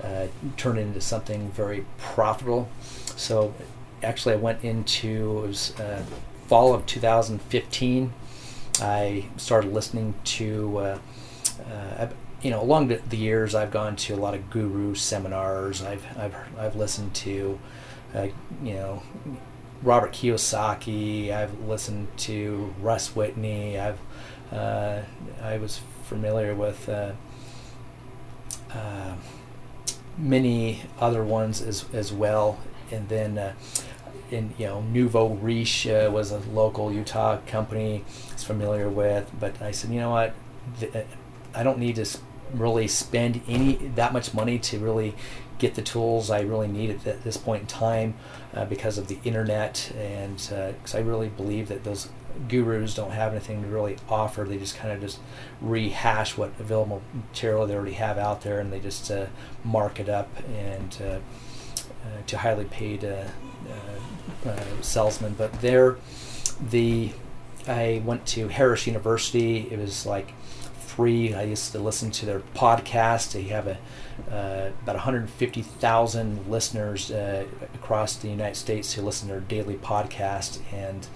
uh 0.04 0.28
turn 0.58 0.78
it 0.78 0.82
into 0.82 1.02
something 1.02 1.50
very 1.52 1.86
profitable. 1.98 2.70
So 3.16 3.54
actually, 4.04 4.36
I 4.36 4.38
went 4.38 4.64
into 4.64 5.44
it 5.44 5.48
was 5.48 5.80
uh, 5.80 6.04
fall 6.48 6.74
of 6.74 6.86
2015. 6.86 8.14
I 8.82 9.26
started 9.38 9.74
listening 9.74 10.14
to. 10.26 11.00
Uh, 11.60 12.08
you 12.42 12.52
know, 12.52 12.62
along 12.62 12.88
the, 12.88 13.18
years, 13.18 13.54
I've 13.54 13.72
gone 13.72 13.96
to 13.98 14.14
a 14.14 14.18
lot 14.18 14.34
of 14.34 14.50
guru 14.50 14.96
seminars. 14.96 15.84
I've 15.84 16.06
I've 16.18 16.36
I've 16.58 16.76
listened 16.76 17.14
to, 17.16 17.60
uh, 18.16 18.28
you 18.64 18.74
know, 18.76 19.04
Robert 19.84 20.14
Kiyosaki. 20.14 21.32
I've 21.32 21.60
listened 21.68 22.08
to 22.20 22.74
Russ 22.80 23.16
Whitney. 23.16 23.78
I've 23.78 24.00
uh, 24.52 25.02
I 25.42 25.58
was 25.58 25.82
familiar 26.04 26.56
with 26.56 26.88
uh, 26.88 27.12
uh 28.74 29.16
many 30.18 30.82
other 31.00 31.24
ones 31.24 31.62
as 31.62 31.86
as 31.94 32.14
well. 32.14 32.60
And 32.92 33.08
then, 33.10 33.38
uh, 33.38 33.54
in 34.32 34.54
you 34.58 34.66
know, 34.66 34.82
Nouveau 34.82 35.28
Riche 35.28 35.88
uh, 35.88 36.10
was 36.12 36.32
a 36.32 36.40
local 36.40 36.92
Utah 36.92 37.38
company. 37.46 38.06
I 38.30 38.34
was 38.34 38.44
familiar 38.44 38.90
with, 38.90 39.30
but 39.40 39.62
I 39.62 39.72
said, 39.72 39.92
you 39.92 40.00
know 40.00 40.12
what. 40.12 40.34
The, 40.80 41.06
I 41.54 41.64
don't 41.64 41.80
need 41.80 41.96
to 41.96 42.06
really 42.54 42.88
spend 42.88 43.42
any 43.48 43.76
that 43.96 44.12
much 44.14 44.34
money 44.34 44.58
to 44.58 44.80
really 44.80 45.16
get 45.60 45.76
the 45.76 45.82
tools 45.82 46.32
I 46.32 46.42
really 46.42 46.68
need 46.68 47.06
at, 47.06 47.24
this 47.24 47.38
point 47.38 47.62
in 47.62 47.68
time 47.68 48.16
uh, 48.54 48.66
because 48.66 48.98
of 48.98 49.08
the 49.08 49.20
internet 49.24 49.92
and 49.96 50.38
because 50.38 50.96
uh, 50.96 50.98
I 50.98 51.02
really 51.02 51.28
believe 51.28 51.68
that 51.68 51.84
those 51.84 52.10
gurus 52.48 52.96
don't 52.96 53.12
have 53.12 53.34
anything 53.34 53.62
to 53.64 53.68
really 53.68 53.98
offer. 54.08 54.46
They 54.46 54.58
just 54.58 54.78
kind 54.78 54.94
of 54.94 55.02
just 55.02 55.20
rehash 55.62 56.38
what 56.38 56.52
available 56.60 57.02
material 57.14 57.68
they 57.68 57.76
already 57.76 57.94
have 57.94 58.18
out 58.18 58.42
there 58.42 58.60
and 58.60 58.72
they 58.72 58.80
just 58.80 59.12
uh, 59.12 59.28
mark 59.64 60.00
it 60.00 60.10
up 60.10 60.30
and 60.48 60.98
uh, 61.02 61.06
uh, 61.06 61.20
to 62.28 62.38
highly 62.38 62.66
paid 62.66 63.04
uh, 63.04 63.26
salesmen. 64.82 65.36
But 65.38 65.62
there 65.62 65.98
the 66.70 67.12
I 67.68 68.02
went 68.06 68.26
to 68.28 68.48
Harris 68.48 68.88
University. 68.88 69.68
It 69.70 69.78
was 69.78 70.06
like 70.06 70.34
I 71.08 71.44
used 71.44 71.72
to 71.72 71.80
listen 71.80 72.12
to 72.12 72.26
their 72.26 72.42
podcast. 72.56 73.32
They 73.32 73.44
have 73.44 73.68
a 73.68 73.78
uh, 74.30 74.72
about 74.84 74.96
150,000 74.96 76.50
listeners 76.50 77.10
uh, 77.10 77.46
across 77.74 78.18
the 78.18 78.28
United 78.28 78.56
States 78.56 78.94
who 78.94 79.02
listen 79.02 79.30
to 79.30 79.36
their 79.36 79.42
daily 79.42 79.76
podcast, 79.76 80.60
and 80.74 81.08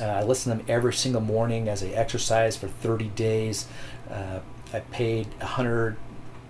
uh, 0.00 0.04
I 0.04 0.22
listen 0.22 0.52
to 0.52 0.58
them 0.58 0.66
every 0.68 0.94
single 0.94 1.20
morning 1.20 1.68
as 1.68 1.82
I 1.82 1.88
exercise 1.88 2.56
for 2.56 2.68
30 2.68 3.08
days. 3.08 3.66
Uh, 4.08 4.38
I 4.72 4.80
paid 4.80 5.26
100 5.38 5.96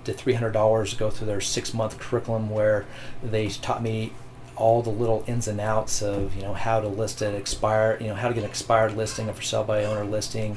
to 0.04 0.12
300 0.12 0.52
dollars 0.52 0.92
to 0.92 0.98
go 0.98 1.10
through 1.10 1.26
their 1.26 1.40
six 1.40 1.72
month 1.72 1.98
curriculum 1.98 2.50
where 2.50 2.84
they 3.22 3.48
taught 3.48 3.82
me 3.82 4.12
all 4.56 4.82
the 4.82 4.90
little 4.90 5.24
ins 5.26 5.48
and 5.48 5.60
outs 5.60 6.02
of 6.02 6.34
you 6.34 6.42
know 6.42 6.52
how 6.52 6.80
to 6.80 6.88
list 6.88 7.22
an 7.22 7.34
expired 7.34 8.00
you 8.00 8.08
know 8.08 8.14
how 8.14 8.28
to 8.28 8.34
get 8.34 8.42
an 8.42 8.50
expired 8.50 8.96
listing, 8.96 9.28
a 9.28 9.32
for 9.32 9.42
sale 9.42 9.64
by 9.64 9.84
owner 9.84 10.04
listing, 10.04 10.56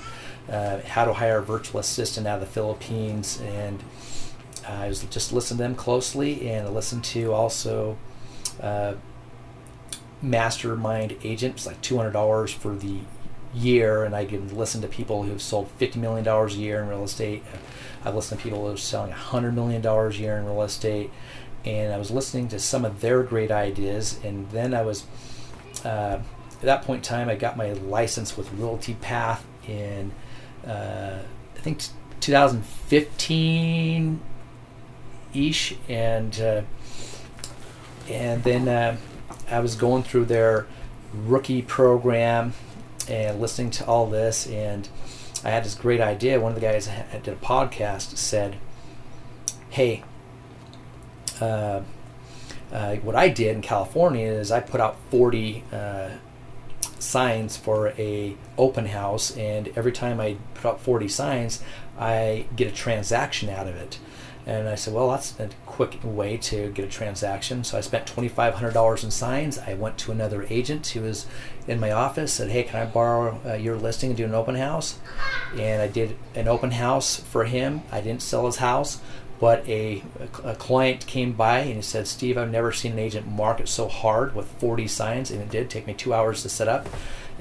uh, 0.51 0.81
how 0.81 1.05
to 1.05 1.13
hire 1.13 1.37
a 1.37 1.43
virtual 1.43 1.79
assistant 1.79 2.27
out 2.27 2.35
of 2.35 2.41
the 2.41 2.53
Philippines, 2.53 3.41
and 3.41 3.81
I 4.67 4.87
was 4.87 5.03
just 5.03 5.31
listening 5.31 5.57
to 5.59 5.63
them 5.63 5.75
closely, 5.75 6.49
and 6.49 6.67
I 6.67 6.69
listened 6.69 7.03
to 7.05 7.33
also 7.33 7.97
uh, 8.61 8.95
Mastermind 10.21 11.17
Agent. 11.23 11.55
It's 11.55 11.65
like 11.65 11.81
two 11.81 11.97
hundred 11.97 12.11
dollars 12.11 12.51
for 12.51 12.75
the 12.75 12.99
year, 13.53 14.03
and 14.03 14.15
I 14.15 14.25
can 14.25 14.55
listen 14.55 14.81
to 14.81 14.87
people 14.87 15.23
who've 15.23 15.41
sold 15.41 15.69
fifty 15.77 15.99
million 15.99 16.23
dollars 16.23 16.55
a 16.55 16.59
year 16.59 16.81
in 16.81 16.89
real 16.89 17.03
estate. 17.03 17.43
I've 18.03 18.15
listened 18.15 18.39
to 18.39 18.43
people 18.43 18.65
who 18.67 18.73
are 18.73 18.77
selling 18.77 19.11
hundred 19.11 19.53
million 19.53 19.81
dollars 19.81 20.17
a 20.17 20.21
year 20.21 20.37
in 20.37 20.45
real 20.45 20.61
estate, 20.61 21.11
and 21.65 21.93
I 21.93 21.97
was 21.97 22.11
listening 22.11 22.49
to 22.49 22.59
some 22.59 22.85
of 22.85 23.01
their 23.01 23.23
great 23.23 23.51
ideas, 23.51 24.19
and 24.23 24.49
then 24.51 24.73
I 24.73 24.81
was. 24.81 25.05
Uh, 25.85 26.19
at 26.61 26.65
that 26.65 26.83
point 26.83 26.99
in 26.99 27.03
time, 27.09 27.27
I 27.27 27.33
got 27.33 27.57
my 27.57 27.73
license 27.73 28.37
with 28.37 28.53
Realty 28.53 28.93
Path 28.93 29.43
in 29.67 30.11
uh, 30.65 31.19
I 31.55 31.59
think 31.59 31.81
2015 32.19 34.21
ish, 35.33 35.75
and 35.87 36.39
uh, 36.39 36.61
and 38.09 38.43
then 38.43 38.67
uh, 38.67 38.97
I 39.49 39.59
was 39.59 39.75
going 39.75 40.03
through 40.03 40.25
their 40.25 40.67
rookie 41.13 41.61
program 41.61 42.53
and 43.07 43.41
listening 43.41 43.71
to 43.71 43.85
all 43.85 44.07
this, 44.07 44.47
and 44.47 44.87
I 45.43 45.49
had 45.49 45.63
this 45.63 45.75
great 45.75 46.01
idea. 46.01 46.39
One 46.39 46.51
of 46.51 46.59
the 46.59 46.65
guys 46.65 46.87
that 46.87 47.23
did 47.23 47.33
a 47.33 47.37
podcast 47.37 48.17
said, 48.17 48.57
"Hey." 49.69 50.03
Uh, 51.39 51.81
uh, 52.71 52.95
what 52.97 53.15
I 53.15 53.27
did 53.27 53.55
in 53.55 53.61
California 53.61 54.27
is 54.27 54.51
I 54.51 54.61
put 54.61 54.79
out 54.79 54.95
40 55.09 55.63
uh, 55.73 56.09
signs 57.01 57.57
for 57.57 57.89
a 57.97 58.35
open 58.57 58.87
house 58.87 59.35
and 59.37 59.71
every 59.75 59.91
time 59.91 60.19
I 60.19 60.37
put 60.53 60.65
up 60.65 60.79
40 60.81 61.07
signs 61.07 61.63
I 61.97 62.45
get 62.55 62.67
a 62.67 62.71
transaction 62.71 63.49
out 63.49 63.67
of 63.67 63.75
it. 63.75 63.99
And 64.45 64.67
I 64.67 64.75
said 64.75 64.93
well 64.93 65.09
that's 65.09 65.39
a 65.39 65.49
quick 65.65 65.99
way 66.03 66.37
to 66.37 66.69
get 66.71 66.85
a 66.85 66.89
transaction. 66.89 67.63
So 67.63 67.77
I 67.77 67.81
spent 67.81 68.07
$2500 68.07 69.03
in 69.03 69.11
signs. 69.11 69.59
I 69.59 69.73
went 69.73 69.97
to 69.99 70.11
another 70.11 70.45
agent 70.49 70.87
who 70.87 71.01
was 71.01 71.27
in 71.67 71.79
my 71.79 71.91
office 71.91 72.33
said 72.33 72.49
hey 72.49 72.63
can 72.63 72.81
I 72.81 72.85
borrow 72.85 73.39
uh, 73.45 73.53
your 73.53 73.75
listing 73.75 74.11
and 74.11 74.17
do 74.17 74.25
an 74.25 74.33
open 74.33 74.55
house? 74.55 74.99
And 75.57 75.81
I 75.81 75.87
did 75.87 76.17
an 76.35 76.47
open 76.47 76.71
house 76.71 77.19
for 77.19 77.45
him. 77.45 77.83
I 77.91 78.01
didn't 78.01 78.21
sell 78.21 78.45
his 78.45 78.57
house 78.57 78.99
but 79.41 79.67
a, 79.67 80.03
a, 80.43 80.53
client 80.53 81.07
came 81.07 81.33
by 81.33 81.61
and 81.61 81.77
he 81.77 81.81
said, 81.81 82.07
Steve, 82.07 82.37
I've 82.37 82.51
never 82.51 82.71
seen 82.71 82.91
an 82.91 82.99
agent 82.99 83.27
market 83.27 83.67
so 83.67 83.87
hard 83.87 84.35
with 84.35 84.45
40 84.59 84.87
signs, 84.87 85.31
and 85.31 85.41
it 85.41 85.49
did 85.49 85.67
take 85.67 85.87
me 85.87 85.95
two 85.95 86.13
hours 86.13 86.43
to 86.43 86.49
set 86.49 86.67
up, 86.67 86.87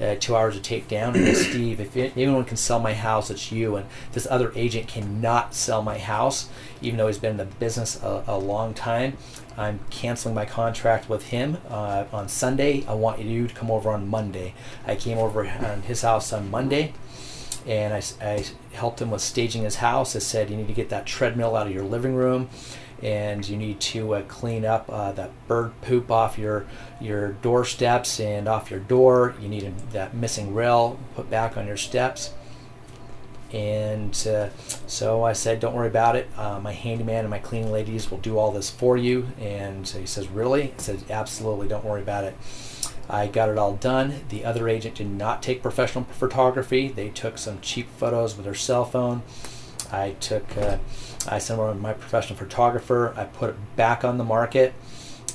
uh, 0.01 0.15
two 0.19 0.35
hours 0.35 0.55
to 0.55 0.61
take 0.61 0.87
down. 0.87 1.15
And 1.15 1.37
Steve, 1.37 1.79
if 1.79 1.95
anyone 1.95 2.43
can 2.45 2.57
sell 2.57 2.79
my 2.79 2.95
house, 2.95 3.29
it's 3.29 3.51
you. 3.51 3.75
And 3.75 3.85
this 4.13 4.25
other 4.31 4.51
agent 4.55 4.87
cannot 4.87 5.53
sell 5.53 5.83
my 5.83 5.99
house, 5.99 6.49
even 6.81 6.97
though 6.97 7.05
he's 7.05 7.19
been 7.19 7.31
in 7.31 7.37
the 7.37 7.45
business 7.45 8.01
a, 8.01 8.23
a 8.25 8.39
long 8.39 8.73
time. 8.73 9.15
I'm 9.55 9.79
canceling 9.91 10.33
my 10.33 10.45
contract 10.45 11.07
with 11.07 11.27
him 11.27 11.59
uh, 11.69 12.05
on 12.11 12.29
Sunday. 12.29 12.83
I 12.87 12.95
want 12.95 13.21
you 13.21 13.47
to 13.47 13.53
come 13.53 13.69
over 13.69 13.91
on 13.91 14.07
Monday. 14.07 14.55
I 14.87 14.95
came 14.95 15.19
over 15.19 15.47
on 15.47 15.83
his 15.83 16.01
house 16.01 16.33
on 16.33 16.49
Monday 16.49 16.93
and 17.67 17.93
I, 17.93 18.01
I 18.21 18.45
helped 18.73 19.01
him 19.01 19.11
with 19.11 19.21
staging 19.21 19.63
his 19.63 19.75
house. 19.75 20.15
I 20.15 20.19
said, 20.19 20.49
you 20.49 20.57
need 20.57 20.67
to 20.67 20.73
get 20.73 20.89
that 20.89 21.05
treadmill 21.05 21.55
out 21.55 21.67
of 21.67 21.73
your 21.73 21.83
living 21.83 22.15
room 22.15 22.49
and 23.01 23.47
you 23.47 23.57
need 23.57 23.79
to 23.79 24.15
uh, 24.15 24.21
clean 24.23 24.63
up 24.63 24.85
uh, 24.89 25.11
that 25.13 25.31
bird 25.47 25.73
poop 25.81 26.11
off 26.11 26.37
your 26.37 26.67
your 26.99 27.33
doorsteps 27.33 28.19
and 28.19 28.47
off 28.47 28.69
your 28.69 28.79
door. 28.79 29.35
You 29.41 29.49
need 29.49 29.73
that 29.91 30.13
missing 30.13 30.53
rail 30.53 30.99
put 31.15 31.29
back 31.29 31.57
on 31.57 31.67
your 31.67 31.77
steps. 31.77 32.33
And 33.51 34.15
uh, 34.27 34.49
so 34.87 35.23
I 35.23 35.33
said, 35.33 35.59
don't 35.59 35.75
worry 35.75 35.89
about 35.89 36.15
it. 36.15 36.29
Uh, 36.37 36.59
my 36.61 36.71
handyman 36.71 37.25
and 37.25 37.29
my 37.29 37.39
cleaning 37.39 37.71
ladies 37.71 38.09
will 38.09 38.19
do 38.19 38.37
all 38.37 38.51
this 38.51 38.69
for 38.69 38.95
you. 38.95 39.27
And 39.41 39.85
he 39.85 40.05
says, 40.05 40.29
really? 40.29 40.71
I 40.71 40.77
said, 40.77 41.03
absolutely, 41.09 41.67
don't 41.67 41.83
worry 41.83 42.01
about 42.01 42.23
it. 42.23 42.37
I 43.11 43.27
got 43.27 43.49
it 43.49 43.57
all 43.57 43.75
done. 43.75 44.21
The 44.29 44.45
other 44.45 44.69
agent 44.69 44.95
did 44.95 45.11
not 45.11 45.43
take 45.43 45.61
professional 45.61 46.05
photography. 46.05 46.87
They 46.87 47.09
took 47.09 47.37
some 47.37 47.59
cheap 47.59 47.89
photos 47.97 48.37
with 48.37 48.45
their 48.45 48.55
cell 48.55 48.85
phone. 48.85 49.23
I 49.91 50.11
took, 50.21 50.57
uh, 50.57 50.77
I 51.27 51.37
sent 51.37 51.59
over 51.59 51.75
my 51.75 51.91
professional 51.91 52.39
photographer. 52.39 53.13
I 53.17 53.25
put 53.25 53.49
it 53.49 53.75
back 53.75 54.05
on 54.05 54.17
the 54.17 54.23
market, 54.23 54.73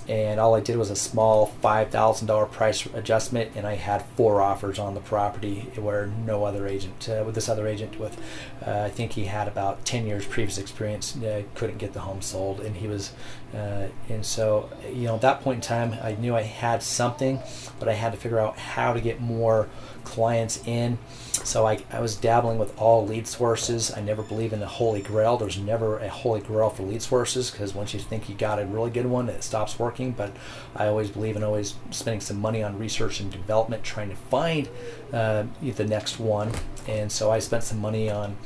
and 0.08 0.38
all 0.38 0.54
I 0.54 0.60
did 0.60 0.76
was 0.76 0.90
a 0.90 0.96
small 0.96 1.46
five 1.46 1.90
thousand 1.90 2.28
dollar 2.28 2.46
price 2.46 2.86
adjustment, 2.86 3.52
and 3.56 3.66
I 3.66 3.74
had 3.74 4.04
four 4.16 4.40
offers 4.40 4.78
on 4.78 4.94
the 4.94 5.00
property 5.00 5.68
where 5.76 6.06
no 6.06 6.44
other 6.44 6.66
agent 6.66 7.08
uh, 7.08 7.22
with 7.24 7.34
this 7.34 7.48
other 7.48 7.66
agent 7.66 7.98
with 7.98 8.18
uh, 8.66 8.82
I 8.82 8.90
think 8.90 9.12
he 9.12 9.24
had 9.24 9.48
about 9.48 9.84
ten 9.84 10.06
years 10.06 10.26
previous 10.26 10.58
experience 10.58 11.16
uh, 11.16 11.42
couldn't 11.54 11.78
get 11.78 11.92
the 11.92 12.00
home 12.00 12.22
sold, 12.22 12.60
and 12.60 12.76
he 12.76 12.86
was 12.86 13.12
uh, 13.54 13.88
and 14.08 14.24
so 14.24 14.70
you 14.92 15.04
know 15.04 15.16
at 15.16 15.22
that 15.22 15.40
point 15.40 15.56
in 15.56 15.62
time 15.62 15.98
I 16.02 16.14
knew 16.14 16.36
I 16.36 16.42
had 16.42 16.82
something, 16.82 17.40
but 17.78 17.88
I 17.88 17.94
had 17.94 18.12
to 18.12 18.18
figure 18.18 18.38
out 18.38 18.58
how 18.58 18.92
to 18.92 19.00
get 19.00 19.20
more 19.20 19.68
clients 20.04 20.62
in. 20.66 20.98
So 21.44 21.66
I, 21.66 21.78
I 21.92 22.00
was 22.00 22.16
dabbling 22.16 22.58
with 22.58 22.76
all 22.78 23.06
lead 23.06 23.26
sources. 23.26 23.92
I 23.94 24.00
never 24.00 24.22
believe 24.22 24.52
in 24.52 24.60
the 24.60 24.66
holy 24.66 25.02
grail. 25.02 25.36
There's 25.36 25.58
never 25.58 25.98
a 25.98 26.08
holy 26.08 26.40
grail 26.40 26.70
for 26.70 26.82
lead 26.82 27.02
sources 27.02 27.50
because 27.50 27.74
once 27.74 27.92
you 27.92 28.00
think 28.00 28.28
you 28.28 28.34
got 28.34 28.58
a 28.58 28.66
really 28.66 28.90
good 28.90 29.06
one, 29.06 29.28
it 29.28 29.44
stops 29.44 29.78
working. 29.78 29.95
But 29.96 30.32
I 30.74 30.86
always 30.86 31.10
believe 31.10 31.36
in 31.36 31.42
always 31.42 31.74
spending 31.90 32.20
some 32.20 32.40
money 32.40 32.62
on 32.62 32.78
research 32.78 33.20
and 33.20 33.30
development, 33.30 33.82
trying 33.82 34.10
to 34.10 34.16
find 34.16 34.68
uh, 35.12 35.44
the 35.62 35.84
next 35.84 36.18
one. 36.18 36.52
And 36.86 37.10
so 37.10 37.30
I 37.30 37.38
spent 37.38 37.64
some 37.64 37.80
money 37.80 38.10
on 38.10 38.36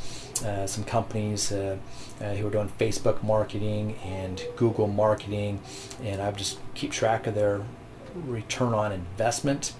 uh, 0.44 0.66
some 0.66 0.84
companies 0.84 1.52
uh, 1.52 1.76
uh, 2.20 2.34
who 2.34 2.44
were 2.44 2.50
doing 2.50 2.70
Facebook 2.78 3.22
marketing 3.22 3.96
and 4.04 4.42
Google 4.56 4.86
marketing, 4.86 5.60
and 6.02 6.22
I 6.22 6.30
just 6.32 6.58
keep 6.74 6.92
track 6.92 7.26
of 7.26 7.34
their 7.34 7.62
return 8.14 8.74
on 8.74 8.92
investment 8.92 9.74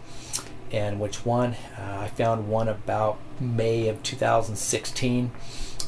and 0.72 1.00
which 1.00 1.24
one. 1.24 1.56
Uh, 1.78 1.98
I 2.00 2.08
found 2.08 2.48
one 2.48 2.68
about 2.68 3.18
May 3.40 3.88
of 3.88 4.02
2016. 4.02 5.30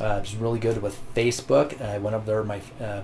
Uh, 0.00 0.18
was 0.20 0.34
really 0.36 0.58
good 0.58 0.82
with 0.82 0.98
Facebook. 1.14 1.80
I 1.80 1.98
went 1.98 2.16
up 2.16 2.26
there, 2.26 2.42
my, 2.42 2.60
uh, 2.80 3.02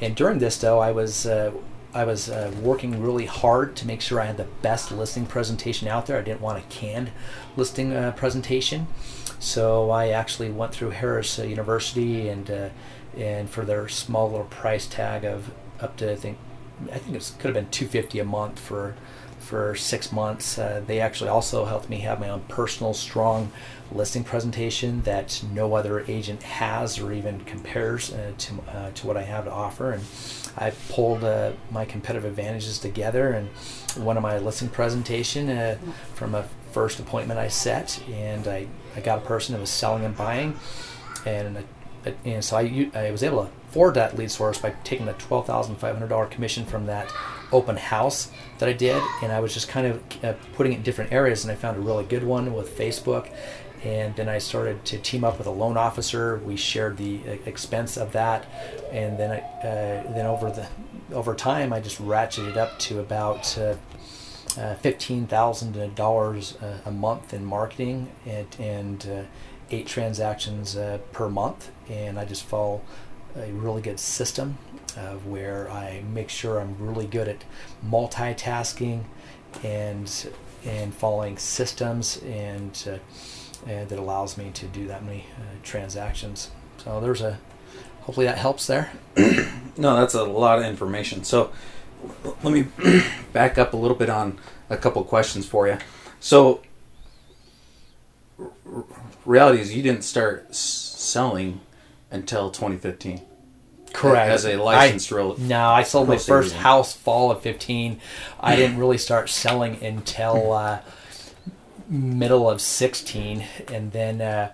and 0.00 0.16
during 0.16 0.38
this 0.38 0.56
though, 0.58 0.80
I 0.80 0.90
was 0.90 1.26
uh, 1.26 1.52
I 1.94 2.04
was 2.04 2.30
uh, 2.30 2.52
working 2.62 3.02
really 3.02 3.26
hard 3.26 3.76
to 3.76 3.86
make 3.86 4.00
sure 4.00 4.20
I 4.20 4.24
had 4.24 4.38
the 4.38 4.48
best 4.62 4.90
listing 4.90 5.26
presentation 5.26 5.88
out 5.88 6.06
there. 6.06 6.18
I 6.18 6.22
didn't 6.22 6.40
want 6.40 6.58
a 6.58 6.66
canned 6.68 7.10
listing 7.56 7.92
uh, 7.92 8.12
presentation, 8.12 8.86
so 9.38 9.90
I 9.90 10.08
actually 10.08 10.50
went 10.50 10.72
through 10.72 10.90
Harris 10.90 11.38
University 11.38 12.28
and 12.28 12.72
and 13.16 13.50
for 13.50 13.64
their 13.64 13.88
small 13.88 14.30
little 14.30 14.46
price 14.46 14.86
tag 14.86 15.24
of 15.24 15.52
up 15.80 15.96
to 15.98 16.12
I 16.12 16.16
think 16.16 16.38
I 16.90 16.98
think 16.98 17.16
it 17.16 17.32
could 17.38 17.54
have 17.54 17.54
been 17.54 17.70
250 17.70 18.18
a 18.18 18.24
month 18.24 18.58
for 18.58 18.94
for 19.52 19.74
six 19.74 20.10
months. 20.10 20.56
Uh, 20.56 20.82
they 20.86 20.98
actually 20.98 21.28
also 21.28 21.66
helped 21.66 21.90
me 21.90 21.98
have 21.98 22.18
my 22.18 22.30
own 22.30 22.40
personal 22.48 22.94
strong 22.94 23.52
listing 23.92 24.24
presentation 24.24 25.02
that 25.02 25.42
no 25.52 25.74
other 25.74 26.00
agent 26.08 26.42
has 26.42 26.98
or 26.98 27.12
even 27.12 27.38
compares 27.40 28.14
uh, 28.14 28.32
to, 28.38 28.54
uh, 28.70 28.90
to 28.92 29.06
what 29.06 29.18
I 29.18 29.20
have 29.24 29.44
to 29.44 29.52
offer. 29.52 29.92
And 29.92 30.02
I 30.56 30.70
pulled 30.88 31.22
uh, 31.22 31.52
my 31.70 31.84
competitive 31.84 32.24
advantages 32.24 32.78
together 32.78 33.32
and 33.32 33.50
one 34.02 34.16
of 34.16 34.22
my 34.22 34.38
listing 34.38 34.70
presentation 34.70 35.50
uh, 35.50 35.76
from 36.14 36.34
a 36.34 36.46
first 36.70 36.98
appointment 36.98 37.38
I 37.38 37.48
set, 37.48 38.02
and 38.08 38.48
I, 38.48 38.66
I 38.96 39.00
got 39.00 39.18
a 39.18 39.26
person 39.26 39.52
that 39.52 39.60
was 39.60 39.68
selling 39.68 40.06
and 40.06 40.16
buying, 40.16 40.58
and 41.26 41.58
uh, 42.06 42.10
and 42.24 42.42
so 42.42 42.56
I, 42.56 42.90
I 42.94 43.10
was 43.10 43.22
able 43.22 43.44
to 43.44 43.50
afford 43.68 43.96
that 43.96 44.16
lead 44.16 44.30
source 44.30 44.58
by 44.58 44.70
taking 44.82 45.04
the 45.04 45.12
$12,500 45.12 46.30
commission 46.30 46.64
from 46.64 46.86
that 46.86 47.12
open 47.52 47.76
house 47.76 48.30
that 48.58 48.68
I 48.68 48.72
did, 48.72 49.02
and 49.22 49.32
I 49.32 49.40
was 49.40 49.54
just 49.54 49.68
kind 49.68 49.86
of 49.86 50.24
uh, 50.24 50.34
putting 50.54 50.72
it 50.72 50.76
in 50.76 50.82
different 50.82 51.12
areas, 51.12 51.44
and 51.44 51.52
I 51.52 51.54
found 51.54 51.76
a 51.76 51.80
really 51.80 52.04
good 52.04 52.24
one 52.24 52.54
with 52.54 52.76
Facebook. 52.76 53.28
And 53.84 54.14
then 54.14 54.28
I 54.28 54.38
started 54.38 54.84
to 54.86 54.98
team 54.98 55.24
up 55.24 55.38
with 55.38 55.48
a 55.48 55.50
loan 55.50 55.76
officer. 55.76 56.36
We 56.44 56.56
shared 56.56 56.96
the 56.96 57.18
uh, 57.26 57.30
expense 57.46 57.96
of 57.96 58.12
that, 58.12 58.46
and 58.92 59.18
then 59.18 59.32
I, 59.32 59.38
uh, 59.38 60.14
then 60.14 60.26
over 60.26 60.50
the 60.50 60.68
over 61.12 61.34
time, 61.34 61.72
I 61.72 61.80
just 61.80 62.00
ratcheted 62.00 62.56
up 62.56 62.78
to 62.80 63.00
about 63.00 63.58
uh, 63.58 63.74
uh, 64.56 64.74
fifteen 64.76 65.26
thousand 65.26 65.94
dollars 65.96 66.56
a 66.84 66.92
month 66.92 67.34
in 67.34 67.44
marketing 67.44 68.12
and, 68.24 68.46
and 68.60 69.28
eight 69.70 69.88
transactions 69.88 70.76
per 71.12 71.28
month, 71.28 71.70
and 71.90 72.20
I 72.20 72.24
just 72.24 72.44
follow 72.44 72.82
a 73.34 73.50
really 73.52 73.82
good 73.82 73.98
system 73.98 74.58
where 75.24 75.70
I 75.70 76.02
make 76.12 76.28
sure 76.28 76.60
I'm 76.60 76.76
really 76.78 77.06
good 77.06 77.28
at 77.28 77.44
multitasking 77.86 79.04
and 79.62 80.28
and 80.64 80.94
following 80.94 81.36
systems 81.36 82.18
and, 82.22 82.88
uh, 82.88 83.68
and 83.68 83.88
that 83.88 83.98
allows 83.98 84.38
me 84.38 84.50
to 84.54 84.66
do 84.66 84.86
that 84.86 85.04
many 85.04 85.26
uh, 85.36 85.42
transactions. 85.62 86.50
So 86.78 87.00
there's 87.00 87.20
a 87.20 87.38
hopefully 88.02 88.26
that 88.26 88.38
helps 88.38 88.66
there. 88.66 88.92
no, 89.16 89.96
that's 89.96 90.14
a 90.14 90.24
lot 90.24 90.58
of 90.58 90.64
information. 90.64 91.24
So 91.24 91.52
let 92.42 92.52
me 92.52 92.66
back 93.32 93.58
up 93.58 93.72
a 93.72 93.76
little 93.76 93.96
bit 93.96 94.10
on 94.10 94.38
a 94.70 94.76
couple 94.76 95.02
questions 95.04 95.46
for 95.46 95.66
you. 95.68 95.78
So 96.20 96.62
reality 99.24 99.60
is 99.60 99.74
you 99.74 99.82
didn't 99.82 100.04
start 100.04 100.54
selling 100.54 101.60
until 102.10 102.50
2015. 102.50 103.22
Correct. 103.92 104.30
As 104.30 104.44
a 104.44 104.56
licensed 104.56 105.10
real. 105.10 105.36
No, 105.38 105.68
I 105.68 105.82
sold 105.82 106.08
my 106.08 106.16
first 106.16 106.50
agent. 106.50 106.62
house 106.62 106.92
fall 106.94 107.30
of 107.30 107.42
15. 107.42 108.00
I 108.40 108.56
didn't 108.56 108.78
really 108.78 108.98
start 108.98 109.28
selling 109.28 109.82
until 109.82 110.52
uh, 110.52 110.80
middle 111.88 112.48
of 112.48 112.60
16. 112.60 113.44
And 113.68 113.92
then 113.92 114.20
uh, 114.20 114.52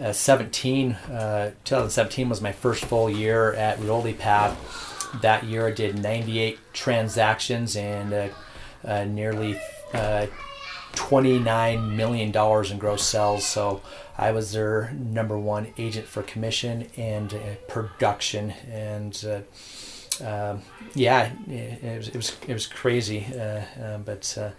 uh, 0.00 0.12
17, 0.12 0.92
uh, 0.92 1.50
2017 1.64 2.28
was 2.28 2.40
my 2.40 2.52
first 2.52 2.84
full 2.84 3.10
year 3.10 3.52
at 3.54 3.78
Realty 3.80 4.14
Path. 4.14 4.56
That 5.22 5.44
year 5.44 5.68
I 5.68 5.70
did 5.72 6.02
98 6.02 6.58
transactions 6.72 7.76
and 7.76 8.12
uh, 8.12 8.28
uh, 8.84 9.04
nearly 9.04 9.60
$29 10.98 11.94
million 11.94 12.28
in 12.72 12.78
gross 12.78 13.02
sales. 13.04 13.46
So 13.46 13.80
I 14.18 14.32
was 14.32 14.52
their 14.52 14.92
number 14.92 15.38
one 15.38 15.72
agent 15.78 16.06
for 16.06 16.22
commission 16.24 16.88
and 16.96 17.32
uh, 17.32 17.38
production. 17.68 18.50
And 18.68 19.24
uh, 19.24 20.24
uh, 20.24 20.58
yeah, 20.94 21.30
it, 21.46 21.84
it, 21.84 22.16
was, 22.16 22.36
it, 22.48 22.52
was, 22.52 22.66
crazy. 22.66 23.26
Uh, 23.32 23.62
uh, 23.80 23.98
but 23.98 24.36
uh, 24.36 24.50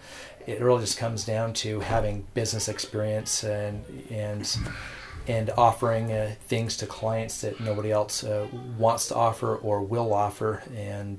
it 0.46 0.62
really 0.62 0.80
just 0.80 0.96
comes 0.96 1.26
down 1.26 1.52
to 1.52 1.80
having 1.80 2.26
business 2.32 2.68
experience 2.68 3.44
and, 3.44 3.84
and, 4.08 4.56
and 5.28 5.50
offering 5.50 6.34
things 6.46 6.78
to 6.78 6.86
clients 6.86 7.42
that 7.42 7.60
nobody 7.60 7.92
else 7.92 8.24
wants 8.78 9.08
to 9.08 9.14
offer 9.14 9.56
or 9.56 9.82
will 9.82 10.14
offer. 10.14 10.62
And 10.74 11.18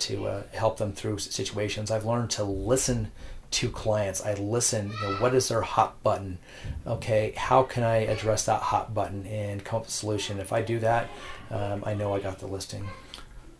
to 0.00 0.44
help 0.52 0.78
them 0.78 0.92
through 0.92 1.18
situations. 1.18 1.92
I've 1.92 2.04
learned 2.04 2.30
to 2.30 2.42
listen 2.42 3.12
to 3.50 3.70
clients. 3.70 4.24
I 4.24 4.34
listen, 4.34 4.90
you 4.90 5.08
know, 5.08 5.16
what 5.16 5.34
is 5.34 5.48
their 5.48 5.62
hot 5.62 6.02
button? 6.02 6.38
Okay, 6.86 7.32
how 7.36 7.62
can 7.62 7.82
I 7.82 7.98
address 7.98 8.44
that 8.46 8.60
hot 8.60 8.94
button 8.94 9.26
and 9.26 9.64
come 9.64 9.78
up 9.78 9.82
with 9.82 9.90
a 9.90 9.92
solution? 9.92 10.38
If 10.38 10.52
I 10.52 10.62
do 10.62 10.78
that, 10.80 11.08
um, 11.50 11.82
I 11.86 11.94
know 11.94 12.14
I 12.14 12.20
got 12.20 12.38
the 12.38 12.46
listing. 12.46 12.88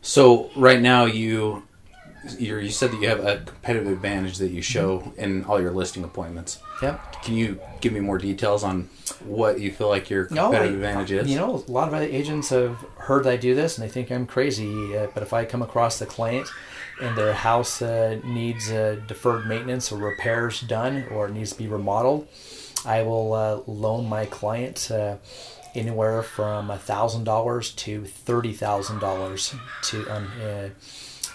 So 0.03 0.51
right 0.57 0.81
now 0.81 1.07
you 1.07 1.68
you 2.39 2.57
you 2.59 2.71
said 2.71 2.91
that 2.93 3.01
you 3.01 3.09
have 3.09 3.25
a 3.25 3.39
competitive 3.45 3.89
advantage 3.93 4.39
that 4.39 4.51
you 4.51 4.63
show 4.63 4.99
Mm-hmm. 5.01 5.21
in 5.21 5.45
all 5.45 5.61
your 5.61 5.71
listing 5.73 6.05
appointments. 6.05 6.59
Yep. 6.83 7.23
Can 7.23 7.35
you 7.35 7.61
give 7.81 7.93
me 7.93 8.01
more 8.01 8.19
details 8.19 8.63
on 8.65 8.89
what 9.25 9.61
you 9.61 9.71
feel 9.73 9.89
like 9.89 10.09
your 10.11 10.25
competitive 10.27 10.75
advantage 10.75 11.13
is? 11.13 11.29
You 11.29 11.37
know, 11.37 11.65
a 11.67 11.71
lot 11.71 11.89
of 11.89 11.95
other 11.95 12.07
agents 12.07 12.51
have 12.51 12.77
heard 12.99 13.27
I 13.27 13.37
do 13.37 13.55
this 13.55 13.79
and 13.79 13.85
they 13.87 13.91
think 13.93 14.11
I'm 14.11 14.27
crazy. 14.27 14.97
Uh, 14.97 15.09
but 15.15 15.23
if 15.23 15.33
I 15.33 15.45
come 15.45 15.63
across 15.63 15.99
the 15.99 16.07
client 16.07 16.49
and 17.01 17.17
their 17.17 17.33
house 17.33 17.83
uh, 17.83 18.21
needs 18.25 18.71
uh, 18.71 19.01
deferred 19.07 19.47
maintenance 19.47 19.91
or 19.93 19.99
repairs 19.99 20.61
done 20.61 21.05
or 21.11 21.27
it 21.29 21.33
needs 21.33 21.53
to 21.53 21.59
be 21.59 21.67
remodeled, 21.69 22.29
I 22.87 23.03
will 23.03 23.33
uh, 23.35 23.61
loan 23.67 24.09
my 24.09 24.25
client 24.27 24.91
uh, 24.91 25.17
anywhere 25.75 26.23
from 26.23 26.77
thousand 26.79 27.25
dollars 27.25 27.73
to 27.73 28.05
thirty 28.05 28.53
thousand 28.53 29.01
dollars 29.01 29.55
to 29.85 30.09
um, 30.09 30.31
uh, 30.43 30.69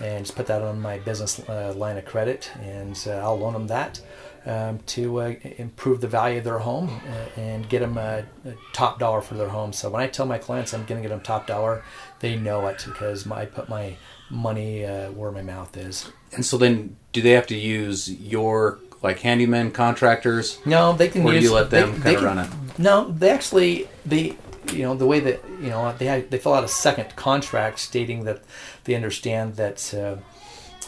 and 0.02 0.26
just 0.26 0.36
put 0.36 0.48
that 0.48 0.62
on 0.62 0.82
my 0.82 0.98
business 1.00 1.40
uh, 1.48 1.74
line 1.76 1.98
of 1.98 2.06
credit, 2.06 2.52
and 2.62 2.98
uh, 3.08 3.12
I'll 3.12 3.38
loan 3.38 3.54
them 3.54 3.68
that 3.68 4.02
um, 4.46 4.80
to 4.88 5.22
uh, 5.22 5.36
improve 5.58 6.02
the 6.02 6.08
value 6.08 6.40
of 6.40 6.44
their 6.44 6.60
home 6.60 6.90
uh, 7.08 7.40
and 7.40 7.68
get 7.70 7.80
them 7.80 7.98
a, 7.98 8.26
a, 8.46 8.54
top 8.74 9.00
dollar 9.00 9.22
for 9.22 9.36
their 9.36 9.48
home. 9.48 9.72
So 9.74 9.90
when 9.90 10.02
I 10.02 10.08
tell 10.08 10.26
my 10.26 10.38
clients 10.38 10.74
I'm 10.74 10.86
going 10.86 11.02
to 11.02 11.08
get 11.08 11.14
them 11.14 11.22
top 11.22 11.48
dollar, 11.48 11.84
they 12.20 12.36
know 12.36 12.68
it 12.68 12.84
because 12.86 13.26
my, 13.26 13.42
I 13.42 13.46
put 13.46 13.70
my 13.70 13.96
money 14.30 14.86
uh, 14.86 15.12
where 15.12 15.32
my 15.32 15.42
mouth 15.42 15.76
is. 15.78 16.12
And 16.34 16.46
so 16.46 16.58
then, 16.58 16.98
do 17.12 17.22
they 17.22 17.32
have 17.32 17.48
to 17.48 17.56
use 17.56 18.12
your 18.12 18.80
like 19.02 19.20
handyman 19.20 19.72
contractors? 19.72 20.60
No, 20.66 20.94
they 20.94 21.08
can 21.08 21.24
or 21.24 21.34
use. 21.34 21.44
do 21.44 21.48
you 21.48 21.54
let 21.54 21.70
them 21.70 22.00
they, 22.02 22.16
kind 22.16 22.18
of 22.18 22.24
run 22.24 22.40
it? 22.40 22.80
No, 22.80 23.12
they 23.12 23.30
actually 23.30 23.88
they 24.06 24.38
you 24.72 24.84
know 24.84 24.96
the 24.96 25.06
way 25.06 25.20
that 25.20 25.44
you 25.62 25.70
know 25.70 25.94
they 25.98 26.06
had, 26.06 26.32
they 26.32 26.38
fill 26.38 26.54
out 26.54 26.64
a 26.64 26.68
second 26.68 27.16
contract 27.16 27.80
stating 27.80 28.24
that 28.24 28.42
they 28.86 28.96
understand 28.96 29.56
that 29.56 29.94
uh, 29.94 30.16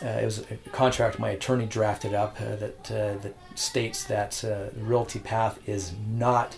uh, 0.06 0.20
it 0.22 0.26
was 0.26 0.40
a 0.40 0.56
contract 0.72 1.20
my 1.20 1.30
attorney 1.30 1.66
drafted 1.66 2.14
up 2.14 2.40
uh, 2.42 2.56
that 2.56 2.92
uh, 2.92 3.18
that 3.22 3.36
states 3.56 4.04
that 4.06 4.44
uh, 4.44 4.70
Realty 4.78 5.20
Path 5.20 5.60
is 5.68 5.94
not 6.10 6.58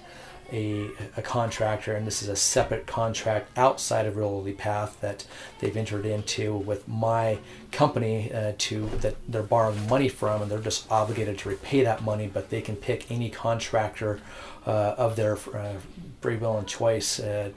a, 0.51 0.89
a 1.15 1.21
contractor, 1.21 1.93
and 1.93 2.05
this 2.05 2.21
is 2.21 2.29
a 2.29 2.35
separate 2.35 2.87
contract 2.87 3.49
outside 3.57 4.05
of 4.05 4.15
Realty 4.15 4.53
Path 4.53 4.99
that 5.01 5.25
they've 5.59 5.75
entered 5.75 6.05
into 6.05 6.55
with 6.55 6.87
my 6.87 7.39
company 7.71 8.31
uh, 8.31 8.53
to 8.57 8.87
that 9.01 9.15
they're 9.27 9.43
borrowing 9.43 9.87
money 9.87 10.09
from, 10.09 10.41
and 10.41 10.51
they're 10.51 10.59
just 10.59 10.89
obligated 10.91 11.37
to 11.39 11.49
repay 11.49 11.83
that 11.83 12.03
money, 12.03 12.29
but 12.31 12.49
they 12.49 12.61
can 12.61 12.75
pick 12.75 13.09
any 13.11 13.29
contractor 13.29 14.19
uh, 14.65 14.95
of 14.97 15.15
their 15.15 15.37
uh, 15.55 15.75
free 16.21 16.37
will 16.37 16.57
and 16.57 16.67
choice. 16.67 17.19
Uh, 17.19 17.51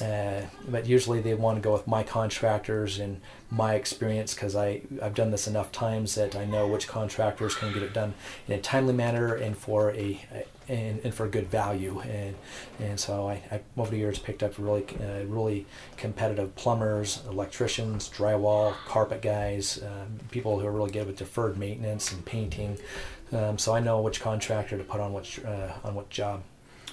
uh, 0.00 0.42
but 0.68 0.86
usually 0.86 1.20
they 1.20 1.34
want 1.34 1.56
to 1.56 1.62
go 1.62 1.72
with 1.72 1.86
my 1.86 2.02
contractors 2.02 3.00
and 3.00 3.20
my 3.50 3.74
experience 3.74 4.32
because 4.32 4.54
I 4.54 4.82
I've 5.02 5.14
done 5.14 5.32
this 5.32 5.48
enough 5.48 5.72
times 5.72 6.14
that 6.14 6.36
I 6.36 6.44
know 6.44 6.68
which 6.68 6.86
contractors 6.86 7.56
can 7.56 7.72
get 7.72 7.82
it 7.82 7.92
done 7.92 8.14
in 8.46 8.54
a 8.54 8.60
timely 8.60 8.94
manner 8.94 9.34
and 9.34 9.56
for 9.56 9.90
a, 9.90 10.20
a 10.32 10.44
and, 10.68 11.00
and 11.04 11.14
for 11.14 11.26
good 11.28 11.48
value 11.50 12.00
and 12.00 12.34
and 12.78 13.00
so 13.00 13.28
I, 13.28 13.42
I 13.50 13.60
over 13.76 13.90
the 13.90 13.96
years 13.96 14.18
picked 14.18 14.42
up 14.42 14.54
really 14.58 14.84
uh, 15.00 15.24
really 15.26 15.66
competitive 15.96 16.54
plumbers, 16.56 17.22
electricians, 17.28 18.08
drywall, 18.08 18.74
carpet 18.86 19.22
guys, 19.22 19.82
um, 19.82 20.18
people 20.30 20.58
who 20.60 20.66
are 20.66 20.72
really 20.72 20.90
good 20.90 21.06
with 21.06 21.16
deferred 21.16 21.58
maintenance 21.58 22.12
and 22.12 22.24
painting. 22.24 22.78
Um, 23.32 23.58
so 23.58 23.74
I 23.74 23.80
know 23.80 24.00
which 24.00 24.20
contractor 24.20 24.78
to 24.78 24.84
put 24.84 25.00
on 25.00 25.12
which 25.12 25.44
uh, 25.44 25.72
on 25.84 25.94
what 25.94 26.10
job. 26.10 26.42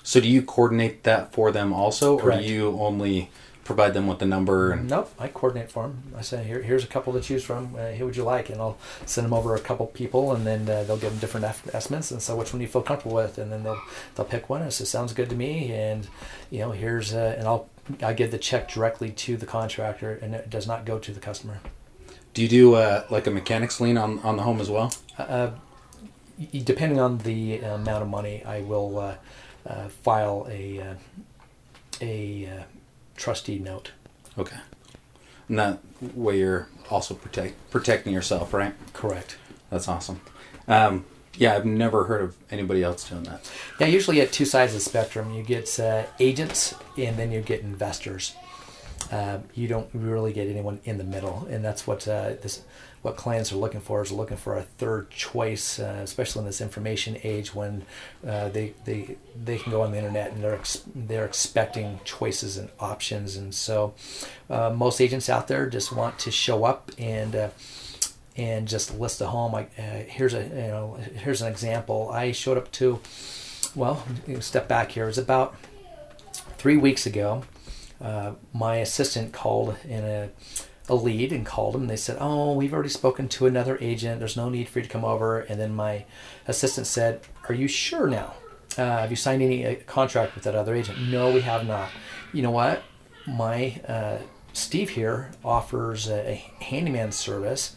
So 0.03 0.19
do 0.19 0.27
you 0.27 0.41
coordinate 0.43 1.03
that 1.03 1.33
for 1.33 1.51
them 1.51 1.73
also, 1.73 2.17
Correct. 2.17 2.39
or 2.39 2.43
do 2.43 2.53
you 2.53 2.79
only 2.79 3.31
provide 3.65 3.93
them 3.93 4.07
with 4.07 4.19
the 4.19 4.25
number? 4.25 4.71
And 4.71 4.89
Nope, 4.89 5.11
I 5.19 5.27
coordinate 5.27 5.69
for 5.69 5.83
them. 5.83 6.13
I 6.17 6.21
say, 6.21 6.45
Here, 6.45 6.61
here's 6.61 6.85
a 6.85 6.87
couple 6.87 7.11
to 7.11 7.19
choose 7.19 7.43
from. 7.43 7.75
Uh, 7.75 7.91
who 7.91 8.05
would 8.05 8.15
you 8.15 8.23
like? 8.23 8.49
And 8.49 8.61
I'll 8.61 8.77
send 9.05 9.25
them 9.25 9.33
over 9.33 9.53
a 9.55 9.59
couple 9.59 9.87
people, 9.87 10.33
and 10.33 10.47
then 10.47 10.61
uh, 10.69 10.83
they'll 10.83 10.95
give 10.97 11.11
them 11.11 11.19
different 11.19 11.45
estimates. 11.73 12.11
And 12.11 12.21
so, 12.21 12.37
which 12.37 12.53
one 12.53 12.59
do 12.59 12.63
you 12.63 12.71
feel 12.71 12.81
comfortable 12.83 13.17
with? 13.17 13.37
And 13.37 13.51
then 13.51 13.63
they'll 13.63 13.81
they'll 14.15 14.25
pick 14.25 14.49
one. 14.49 14.61
And 14.61 14.69
it 14.69 14.73
sounds 14.73 15.11
good 15.11 15.29
to 15.29 15.35
me. 15.35 15.73
And 15.73 16.07
you 16.49 16.59
know, 16.59 16.71
here's 16.71 17.13
uh, 17.13 17.35
and 17.37 17.45
I'll 17.47 17.67
I 18.01 18.13
give 18.13 18.31
the 18.31 18.37
check 18.37 18.71
directly 18.71 19.11
to 19.11 19.35
the 19.35 19.45
contractor, 19.45 20.17
and 20.21 20.33
it 20.33 20.49
does 20.49 20.65
not 20.65 20.85
go 20.85 20.97
to 20.97 21.11
the 21.11 21.19
customer. 21.19 21.59
do 22.33 22.41
you 22.41 22.47
do 22.47 22.75
uh, 22.75 23.05
like 23.09 23.27
a 23.27 23.31
mechanics 23.31 23.81
lien 23.81 23.97
on 23.97 24.19
on 24.19 24.37
the 24.37 24.43
home 24.43 24.61
as 24.61 24.69
well? 24.69 24.93
Uh, 25.17 25.51
depending 26.63 26.99
on 26.99 27.19
the 27.19 27.59
amount 27.59 28.03
of 28.03 28.09
money, 28.09 28.43
I 28.43 28.61
will 28.61 28.99
uh, 28.99 29.15
uh, 29.65 29.87
file 29.87 30.47
a 30.49 30.79
uh, 30.81 30.93
a 32.01 32.47
uh, 32.47 32.63
trustee 33.15 33.59
note. 33.59 33.91
Okay. 34.37 34.57
And 35.47 35.59
that 35.59 35.79
way 36.15 36.39
you're 36.39 36.67
also 36.89 37.13
protect 37.13 37.55
protecting 37.71 38.13
yourself, 38.13 38.53
right? 38.53 38.73
Correct. 38.93 39.37
That's 39.69 39.87
awesome. 39.87 40.21
Um, 40.67 41.05
yeah, 41.37 41.55
I've 41.55 41.65
never 41.65 42.05
heard 42.05 42.21
of 42.21 42.35
anybody 42.49 42.81
else 42.81 43.09
doing 43.09 43.23
that. 43.23 43.51
Yeah, 43.79 43.87
usually 43.87 44.21
at 44.21 44.31
two 44.31 44.45
sides 44.45 44.73
of 44.73 44.79
the 44.79 44.89
spectrum. 44.89 45.33
You 45.33 45.43
get 45.43 45.79
uh, 45.79 46.05
agents, 46.19 46.75
and 46.97 47.17
then 47.17 47.31
you 47.31 47.41
get 47.41 47.61
investors. 47.61 48.35
Uh, 49.11 49.39
you 49.53 49.67
don't 49.67 49.89
really 49.93 50.33
get 50.33 50.47
anyone 50.47 50.79
in 50.85 50.97
the 50.97 51.03
middle, 51.03 51.45
and 51.49 51.63
that's 51.63 51.85
what 51.85 52.07
uh, 52.07 52.33
this 52.41 52.63
what 53.05 53.17
clients 53.17 53.53
are 53.53 53.57
looking 53.57 53.81
for 53.81 54.01
is 54.01 54.11
looking 54.11 54.35
for 54.35 54.57
a 54.57 54.63
third 54.63 55.11
choice, 55.11 55.77
uh, 55.77 55.99
especially 56.01 56.39
in 56.39 56.47
this 56.47 56.59
information 56.59 57.19
age 57.21 57.53
when 57.53 57.85
uh, 58.27 58.49
they 58.49 58.73
they 58.85 59.15
they 59.43 59.59
can 59.59 59.71
go 59.71 59.83
on 59.83 59.91
the 59.91 59.97
internet 59.97 60.31
and 60.31 60.43
they're 60.43 60.55
ex- 60.55 60.81
they're 60.95 61.23
expecting 61.23 61.99
choices 62.03 62.57
and 62.57 62.67
options, 62.79 63.35
and 63.35 63.53
so 63.53 63.93
uh, 64.49 64.71
most 64.71 64.99
agents 64.99 65.29
out 65.29 65.47
there 65.47 65.69
just 65.69 65.91
want 65.91 66.17
to 66.17 66.31
show 66.31 66.65
up 66.65 66.91
and 66.97 67.35
uh, 67.35 67.49
and 68.37 68.67
just 68.67 68.97
list 68.99 69.21
a 69.21 69.27
home. 69.27 69.53
Like 69.53 69.69
uh, 69.77 70.01
here's 70.07 70.33
a 70.33 70.41
you 70.41 70.71
know 70.73 70.97
here's 71.15 71.43
an 71.43 71.47
example. 71.47 72.09
I 72.11 72.31
showed 72.31 72.57
up 72.57 72.71
to, 72.71 72.99
well, 73.75 74.03
step 74.39 74.67
back 74.67 74.93
here. 74.93 75.03
It 75.03 75.13
was 75.13 75.19
about 75.19 75.53
three 76.57 76.77
weeks 76.77 77.05
ago. 77.05 77.43
Uh, 78.01 78.31
my 78.51 78.77
assistant 78.77 79.31
called 79.31 79.75
in 79.87 80.03
a 80.03 80.29
a 80.87 80.95
lead 80.95 81.31
and 81.31 81.45
called 81.45 81.73
them. 81.73 81.87
They 81.87 81.95
said, 81.95 82.17
"Oh, 82.19 82.53
we've 82.53 82.73
already 82.73 82.89
spoken 82.89 83.27
to 83.29 83.45
another 83.45 83.77
agent. 83.81 84.19
There's 84.19 84.37
no 84.37 84.49
need 84.49 84.69
for 84.69 84.79
you 84.79 84.85
to 84.85 84.91
come 84.91 85.05
over." 85.05 85.39
And 85.39 85.59
then 85.59 85.73
my 85.73 86.05
assistant 86.47 86.87
said, 86.87 87.21
"Are 87.49 87.55
you 87.55 87.67
sure 87.67 88.07
now? 88.07 88.33
Uh, 88.77 88.99
have 88.99 89.09
you 89.09 89.15
signed 89.15 89.41
any 89.41 89.65
uh, 89.65 89.75
contract 89.87 90.35
with 90.35 90.43
that 90.43 90.55
other 90.55 90.75
agent?" 90.75 91.09
No, 91.09 91.31
we 91.31 91.41
have 91.41 91.65
not. 91.65 91.89
You 92.33 92.41
know 92.41 92.51
what? 92.51 92.83
My 93.27 93.81
uh, 93.87 94.17
Steve 94.53 94.91
here 94.91 95.31
offers 95.43 96.07
a, 96.07 96.29
a 96.29 96.63
handyman 96.63 97.11
service 97.11 97.75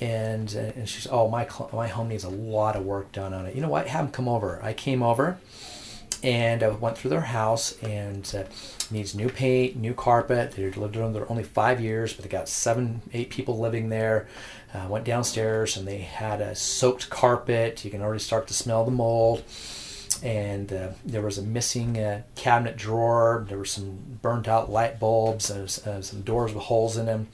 and 0.00 0.54
uh, 0.56 0.72
and 0.76 0.88
she's 0.88 1.06
oh 1.10 1.28
my 1.28 1.46
cl- 1.46 1.70
my 1.72 1.86
home 1.86 2.08
needs 2.08 2.24
a 2.24 2.30
lot 2.30 2.74
of 2.74 2.84
work 2.84 3.12
done 3.12 3.34
on 3.34 3.46
it. 3.46 3.54
You 3.54 3.60
know 3.60 3.68
what? 3.68 3.86
Have 3.86 4.06
him 4.06 4.10
come 4.10 4.28
over. 4.28 4.60
I 4.62 4.72
came 4.72 5.02
over, 5.02 5.38
and 6.22 6.62
I 6.62 6.68
went 6.68 6.98
through 6.98 7.10
their 7.10 7.20
house 7.20 7.76
and 7.82 8.30
uh, 8.36 8.44
needs 8.90 9.14
new 9.14 9.28
paint, 9.28 9.76
new 9.76 9.94
carpet. 9.94 10.52
They 10.52 10.70
lived 10.70 10.96
in 10.96 11.12
there 11.12 11.30
only 11.30 11.42
five 11.42 11.80
years, 11.80 12.12
but 12.12 12.22
they 12.22 12.28
got 12.28 12.48
seven, 12.48 13.02
eight 13.12 13.30
people 13.30 13.58
living 13.58 13.88
there. 13.88 14.28
Uh, 14.74 14.86
went 14.88 15.04
downstairs 15.04 15.76
and 15.76 15.86
they 15.86 15.98
had 15.98 16.40
a 16.40 16.54
soaked 16.54 17.10
carpet. 17.10 17.84
You 17.84 17.90
can 17.90 18.02
already 18.02 18.20
start 18.20 18.46
to 18.48 18.54
smell 18.54 18.84
the 18.84 18.90
mold. 18.90 19.42
And 20.22 20.72
uh, 20.72 20.88
there 21.04 21.22
was 21.22 21.38
a 21.38 21.42
missing 21.42 21.98
uh, 21.98 22.22
cabinet 22.34 22.76
drawer. 22.76 23.46
There 23.48 23.58
were 23.58 23.64
some 23.64 24.18
burnt 24.20 24.48
out 24.48 24.70
light 24.70 25.00
bulbs. 25.00 25.50
Uh, 25.50 26.02
some 26.02 26.22
doors 26.22 26.52
with 26.52 26.64
holes 26.64 26.96
in 26.96 27.06
them 27.06 27.28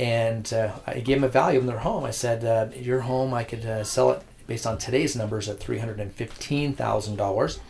and 0.00 0.50
uh, 0.54 0.72
I 0.86 1.00
gave 1.00 1.18
them 1.18 1.24
a 1.24 1.28
value 1.28 1.60
in 1.60 1.66
their 1.66 1.80
home. 1.80 2.04
I 2.04 2.10
said, 2.10 2.42
uh, 2.42 2.74
"Your 2.74 3.00
home, 3.02 3.34
I 3.34 3.44
could 3.44 3.66
uh, 3.66 3.84
sell 3.84 4.10
it 4.12 4.22
based 4.46 4.66
on 4.66 4.78
today's 4.78 5.14
numbers 5.14 5.46
at 5.46 5.60
three 5.60 5.78
hundred 5.78 6.00
and 6.00 6.10
fifteen 6.10 6.72
thousand 6.72 7.16
dollars." 7.16 7.60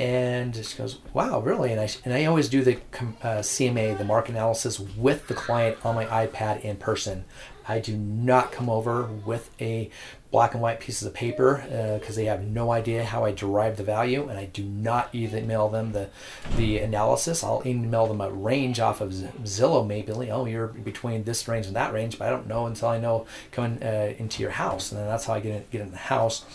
And 0.00 0.56
she 0.56 0.78
goes, 0.78 0.98
"Wow, 1.12 1.40
really?" 1.40 1.72
And 1.72 1.80
I 1.80 1.90
and 2.06 2.14
I 2.14 2.24
always 2.24 2.48
do 2.48 2.64
the 2.64 2.76
uh, 3.22 3.42
CMA, 3.42 3.98
the 3.98 4.04
market 4.04 4.30
analysis, 4.30 4.80
with 4.80 5.28
the 5.28 5.34
client 5.34 5.76
on 5.84 5.94
my 5.94 6.06
iPad 6.06 6.62
in 6.62 6.76
person. 6.76 7.26
I 7.68 7.80
do 7.80 7.96
not 7.96 8.50
come 8.50 8.70
over 8.70 9.02
with 9.02 9.50
a 9.60 9.90
black 10.30 10.54
and 10.54 10.62
white 10.62 10.80
pieces 10.80 11.06
of 11.06 11.12
paper 11.12 11.98
because 12.00 12.16
they 12.16 12.24
have 12.24 12.42
no 12.42 12.72
idea 12.72 13.04
how 13.04 13.26
I 13.26 13.32
derive 13.32 13.76
the 13.76 13.84
value, 13.84 14.26
and 14.26 14.38
I 14.38 14.46
do 14.46 14.64
not 14.64 15.14
email 15.14 15.68
them 15.68 15.92
the 15.92 16.08
the 16.56 16.78
analysis. 16.78 17.44
I'll 17.44 17.62
email 17.66 18.06
them 18.06 18.22
a 18.22 18.30
range 18.30 18.80
off 18.80 19.02
of 19.02 19.12
Zillow, 19.12 19.86
maybe. 19.86 20.30
Oh, 20.30 20.46
you're 20.46 20.68
between 20.68 21.24
this 21.24 21.46
range 21.46 21.66
and 21.66 21.76
that 21.76 21.92
range, 21.92 22.18
but 22.18 22.26
I 22.26 22.30
don't 22.30 22.46
know 22.46 22.64
until 22.64 22.88
I 22.88 22.98
know 22.98 23.26
coming 23.52 23.82
uh, 23.82 24.14
into 24.16 24.42
your 24.42 24.52
house, 24.52 24.92
and 24.92 24.98
then 24.98 25.08
that's 25.08 25.26
how 25.26 25.34
I 25.34 25.40
get 25.40 25.56
in, 25.56 25.64
get 25.70 25.80
in 25.82 25.90
the 25.90 25.98
house. 25.98 26.46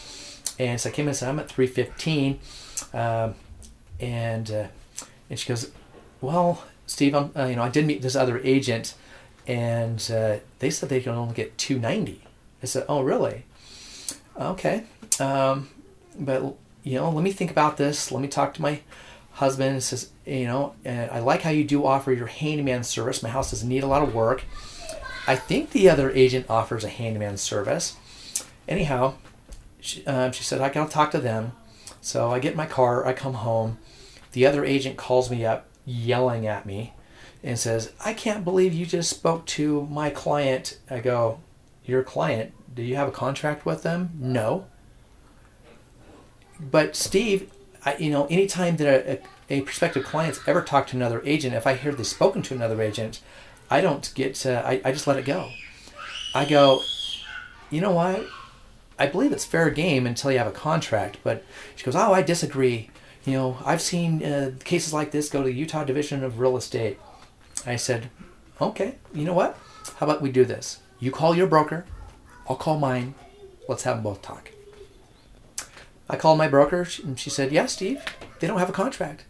And 0.60 0.80
so 0.80 0.90
I 0.90 0.94
came 0.94 1.04
in 1.04 1.10
and 1.10 1.18
said, 1.18 1.30
I'm 1.30 1.40
at 1.40 1.50
315, 1.50 2.40
um, 2.94 3.36
and 4.00 4.52
uh, 4.52 4.68
and 5.30 5.40
she 5.40 5.48
goes, 5.48 5.72
well, 6.22 6.64
Steve, 6.88 7.14
I'm, 7.14 7.32
uh, 7.36 7.46
you 7.46 7.56
know, 7.56 7.64
I 7.64 7.70
did 7.70 7.86
meet 7.86 8.02
this 8.02 8.16
other 8.16 8.40
agent, 8.44 8.96
and 9.48 10.00
uh, 10.14 10.38
they 10.60 10.70
said 10.70 10.90
they 10.90 11.02
can 11.02 11.14
only 11.14 11.34
get 11.34 11.58
290. 11.58 12.22
I 12.64 12.66
said, 12.66 12.86
oh, 12.88 13.02
really? 13.02 13.44
Okay, 14.40 14.84
um, 15.20 15.70
but 16.18 16.56
you 16.84 16.96
know, 16.96 17.10
let 17.10 17.24
me 17.24 17.32
think 17.32 17.52
about 17.52 17.78
this. 17.78 18.12
Let 18.12 18.22
me 18.22 18.28
talk 18.28 18.54
to 18.56 18.62
my 18.62 18.82
husband. 19.34 19.78
It 19.78 19.82
says, 19.82 20.10
you 20.26 20.46
know, 20.46 20.76
and 20.86 21.10
I 21.12 21.20
like 21.20 21.42
how 21.42 21.50
you 21.50 21.64
do 21.64 21.86
offer 21.86 22.14
your 22.14 22.28
handyman 22.28 22.84
service. 22.84 23.24
My 23.24 23.30
house 23.30 23.52
doesn't 23.52 23.68
need 23.68 23.84
a 23.84 23.88
lot 23.88 24.04
of 24.04 24.14
work. 24.14 24.44
I 25.28 25.36
think 25.36 25.72
the 25.72 25.90
other 25.90 26.12
agent 26.12 26.50
offers 26.50 26.84
a 26.84 26.90
handyman 26.90 27.38
service. 27.38 27.96
Anyhow, 28.68 29.16
she, 29.86 30.06
um, 30.06 30.32
she 30.32 30.44
said 30.44 30.62
I 30.62 30.70
gotta 30.70 30.92
talk 30.92 31.12
to 31.12 31.20
them. 31.20 31.54
So 32.02 32.32
I 32.32 32.40
get 32.40 32.56
my 32.56 32.66
car. 32.66 33.06
I 33.06 33.14
come 33.14 33.36
home. 33.36 33.78
The 34.32 34.46
other 34.46 34.66
agent 34.66 34.98
calls 34.98 35.32
me 35.32 35.46
up, 35.46 35.68
yelling 35.86 36.46
at 36.46 36.66
me, 36.66 36.94
and 37.44 37.58
says, 37.58 37.94
"I 38.04 38.14
can't 38.14 38.44
believe 38.44 38.74
you 38.74 38.86
just 38.86 39.10
spoke 39.10 39.46
to 39.48 39.88
my 39.90 40.10
client." 40.10 40.78
I 40.90 41.00
go, 41.00 41.40
"Your 41.86 42.04
client? 42.04 42.54
Do 42.74 42.84
you 42.84 42.96
have 42.96 43.08
a 43.08 43.12
contract 43.12 43.66
with 43.66 43.84
them?" 43.84 44.12
No. 44.20 44.66
But 46.60 46.96
Steve, 46.96 47.52
I, 47.86 47.96
you 47.98 48.10
know, 48.10 48.26
anytime 48.28 48.78
that 48.78 48.88
a, 48.88 49.12
a, 49.14 49.60
a 49.60 49.62
prospective 49.62 50.06
client's 50.06 50.40
ever 50.48 50.62
talked 50.62 50.90
to 50.90 50.96
another 50.96 51.22
agent, 51.26 51.54
if 51.54 51.68
I 51.68 51.76
hear 51.76 51.92
they've 51.92 52.08
spoken 52.08 52.42
to 52.44 52.56
another 52.56 52.82
agent, 52.82 53.22
I 53.70 53.82
don't 53.82 54.12
get. 54.16 54.46
Uh, 54.46 54.62
I 54.66 54.82
I 54.84 54.92
just 54.92 55.08
let 55.08 55.18
it 55.18 55.26
go. 55.26 55.52
I 56.34 56.46
go, 56.46 56.82
you 57.70 57.82
know 57.82 57.92
what? 57.92 58.28
I 58.98 59.08
believe 59.08 59.32
it's 59.32 59.46
fair 59.46 59.70
game 59.70 60.08
until 60.08 60.32
you 60.32 60.38
have 60.38 60.48
a 60.48 60.52
contract. 60.52 61.18
But 61.24 61.44
she 61.76 61.84
goes, 61.84 61.96
oh, 61.96 62.14
I 62.14 62.22
disagree. 62.22 62.90
You 63.26 63.34
know, 63.34 63.58
I've 63.66 63.82
seen 63.82 64.24
uh, 64.24 64.52
cases 64.64 64.94
like 64.94 65.12
this 65.12 65.30
go 65.30 65.40
to 65.40 65.46
the 65.46 65.54
Utah 65.54 65.84
Division 65.84 66.24
of 66.24 66.40
Real 66.40 66.58
Estate. 66.58 67.00
I 67.66 67.76
said, 67.76 68.10
okay, 68.62 68.96
you 69.14 69.26
know 69.26 69.34
what? 69.34 69.58
How 69.98 70.06
about 70.06 70.22
we 70.22 70.32
do 70.32 70.46
this? 70.46 70.80
You 71.00 71.12
call 71.12 71.36
your 71.36 71.48
broker, 71.48 71.86
I'll 72.48 72.56
call 72.56 72.80
mine. 72.80 73.16
Let's 73.68 73.84
have 73.84 73.98
them 73.98 74.04
both 74.04 74.22
talk. 74.22 74.52
I 76.08 76.18
called 76.18 76.38
my 76.38 76.48
broker, 76.48 76.88
and 77.04 77.20
she 77.20 77.32
said, 77.32 77.52
yeah, 77.52 77.66
Steve, 77.66 78.04
they 78.40 78.48
don't 78.48 78.60
have 78.60 78.70
a 78.70 78.74
contract. 78.74 79.26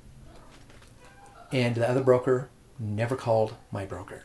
And 1.51 1.75
the 1.75 1.89
other 1.89 2.03
broker 2.03 2.49
never 2.77 3.15
called 3.15 3.55
my 3.71 3.85
broker. 3.85 4.23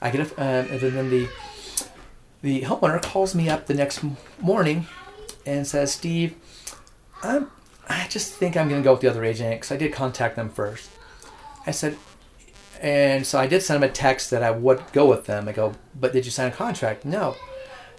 I 0.00 0.10
get 0.10 0.32
a, 0.32 0.40
uh, 0.40 0.66
and 0.70 0.80
then 0.80 1.10
the 1.10 1.28
the 2.46 2.62
homeowner 2.62 3.02
calls 3.02 3.34
me 3.34 3.48
up 3.48 3.66
the 3.66 3.74
next 3.74 4.04
morning 4.40 4.86
and 5.44 5.66
says, 5.66 5.92
Steve, 5.92 6.36
I'm 7.20 7.50
I 7.88 8.06
just 8.08 8.34
think 8.34 8.56
I'm 8.56 8.68
going 8.68 8.80
to 8.80 8.84
go 8.84 8.92
with 8.92 9.00
the 9.00 9.10
other 9.10 9.24
agent 9.24 9.50
because 9.50 9.72
I 9.72 9.76
did 9.76 9.92
contact 9.92 10.36
them 10.36 10.48
first. 10.48 10.88
I 11.66 11.72
said, 11.72 11.96
and 12.80 13.26
so 13.26 13.38
I 13.38 13.48
did 13.48 13.62
send 13.62 13.82
them 13.82 13.90
a 13.90 13.92
text 13.92 14.30
that 14.30 14.44
I 14.44 14.52
would 14.52 14.82
go 14.92 15.06
with 15.06 15.26
them. 15.26 15.48
I 15.48 15.52
go, 15.52 15.72
but 15.98 16.12
did 16.12 16.24
you 16.24 16.30
sign 16.30 16.48
a 16.48 16.54
contract? 16.54 17.04
No. 17.04 17.34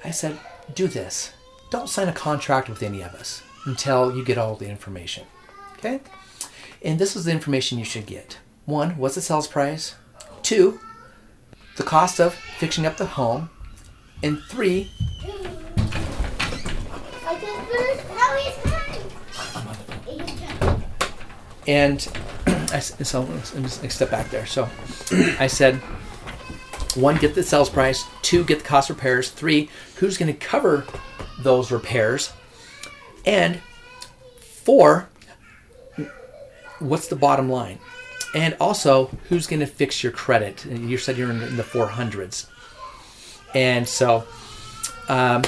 I 0.04 0.12
said, 0.12 0.40
do 0.74 0.88
this. 0.88 1.34
Don't 1.70 1.90
sign 1.90 2.08
a 2.08 2.14
contract 2.14 2.70
with 2.70 2.84
any 2.84 3.02
of 3.02 3.14
us 3.16 3.44
until 3.66 4.16
you 4.16 4.24
get 4.24 4.38
all 4.38 4.56
the 4.56 4.70
information. 4.70 5.26
Okay? 5.78 6.00
And 6.82 7.00
this 7.00 7.18
is 7.18 7.26
the 7.26 7.32
information 7.32 7.80
you 7.80 7.86
should 7.86 8.06
get. 8.06 8.38
One, 8.66 8.98
what's 8.98 9.16
the 9.16 9.22
sales 9.22 9.48
price? 9.48 9.96
Two, 10.42 10.80
the 11.76 11.84
cost 11.84 12.20
of 12.20 12.34
fixing 12.34 12.86
up 12.86 12.96
the 12.96 13.06
home. 13.06 13.50
And 14.24 14.42
three, 14.44 14.90
and 21.68 22.08
I, 22.48 22.80
so 22.80 23.24
me 23.24 23.42
just 23.64 23.92
step 23.92 24.10
back 24.10 24.30
there. 24.30 24.46
So 24.46 24.70
I 25.40 25.48
said, 25.48 25.76
one, 26.96 27.18
get 27.18 27.36
the 27.36 27.44
sales 27.44 27.70
price. 27.70 28.04
Two, 28.22 28.44
get 28.44 28.60
the 28.60 28.66
cost 28.66 28.90
repairs. 28.90 29.30
Three, 29.30 29.70
who's 29.98 30.18
going 30.18 30.34
to 30.34 30.40
cover 30.40 30.86
those 31.40 31.72
repairs? 31.72 32.34
And 33.26 33.62
four, 34.40 35.10
what's 36.80 37.08
the 37.08 37.16
bottom 37.16 37.50
line? 37.50 37.80
And 38.34 38.56
also, 38.60 39.08
who's 39.30 39.48
going 39.48 39.60
to 39.60 39.68
fix 39.68 40.04
your 40.04 40.12
credit? 40.12 40.66
And 40.66 40.90
You 40.90 40.98
said 40.98 41.18
you're 41.18 41.30
in 41.30 41.58
the 41.58 41.64
400s. 41.64 42.48
And 43.54 43.88
so, 43.88 44.26
um, 45.08 45.44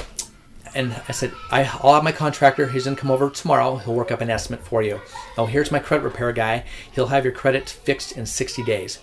and 0.75 0.93
I 1.07 1.11
said, 1.11 1.31
I, 1.51 1.61
I'll 1.81 1.95
have 1.95 2.03
my 2.03 2.11
contractor. 2.11 2.67
He's 2.67 2.85
gonna 2.85 2.95
come 2.95 3.11
over 3.11 3.29
tomorrow. 3.29 3.77
He'll 3.77 3.95
work 3.95 4.11
up 4.11 4.21
an 4.21 4.29
estimate 4.29 4.63
for 4.63 4.81
you. 4.81 5.01
Oh, 5.37 5.45
here's 5.45 5.71
my 5.71 5.79
credit 5.79 6.03
repair 6.03 6.31
guy. 6.31 6.63
He'll 6.91 7.07
have 7.07 7.23
your 7.23 7.33
credit 7.33 7.69
fixed 7.69 8.13
in 8.13 8.25
60 8.25 8.63
days. 8.63 8.99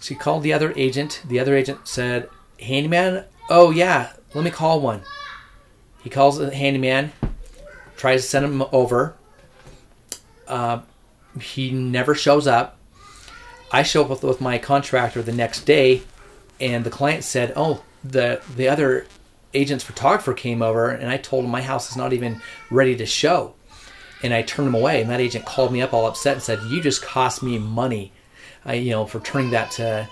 So 0.00 0.14
he 0.14 0.14
called 0.14 0.42
the 0.42 0.52
other 0.52 0.72
agent. 0.76 1.22
The 1.26 1.40
other 1.40 1.56
agent 1.56 1.88
said, 1.88 2.28
Handyman? 2.60 3.24
Oh, 3.50 3.70
yeah, 3.70 4.12
let 4.34 4.44
me 4.44 4.50
call 4.50 4.80
one. 4.80 5.02
He 6.02 6.10
calls 6.10 6.38
the 6.38 6.54
handyman, 6.54 7.12
tries 7.96 8.22
to 8.22 8.28
send 8.28 8.44
him 8.44 8.62
over. 8.72 9.16
Uh, 10.46 10.80
he 11.40 11.70
never 11.70 12.14
shows 12.14 12.46
up. 12.46 12.78
I 13.72 13.82
show 13.82 14.02
up 14.02 14.10
with, 14.10 14.22
with 14.22 14.40
my 14.40 14.58
contractor 14.58 15.22
the 15.22 15.32
next 15.32 15.64
day, 15.64 16.02
and 16.60 16.84
the 16.84 16.90
client 16.90 17.24
said, 17.24 17.52
"Oh, 17.54 17.82
the 18.04 18.40
the 18.56 18.68
other 18.68 19.06
agent's 19.54 19.84
photographer 19.84 20.32
came 20.32 20.62
over, 20.62 20.88
and 20.90 21.10
I 21.10 21.16
told 21.16 21.44
him 21.44 21.50
my 21.50 21.62
house 21.62 21.90
is 21.90 21.96
not 21.96 22.12
even 22.12 22.40
ready 22.70 22.96
to 22.96 23.06
show." 23.06 23.54
And 24.22 24.34
I 24.34 24.42
turned 24.42 24.68
him 24.68 24.74
away, 24.74 25.00
and 25.00 25.10
that 25.10 25.20
agent 25.20 25.44
called 25.44 25.72
me 25.72 25.80
up 25.80 25.94
all 25.94 26.06
upset 26.06 26.34
and 26.34 26.42
said, 26.42 26.60
"You 26.64 26.80
just 26.80 27.02
cost 27.02 27.42
me 27.42 27.58
money, 27.58 28.12
I, 28.64 28.74
you 28.74 28.90
know, 28.90 29.06
for 29.06 29.20
turning 29.20 29.50
that 29.50 29.78
uh, 29.78 30.06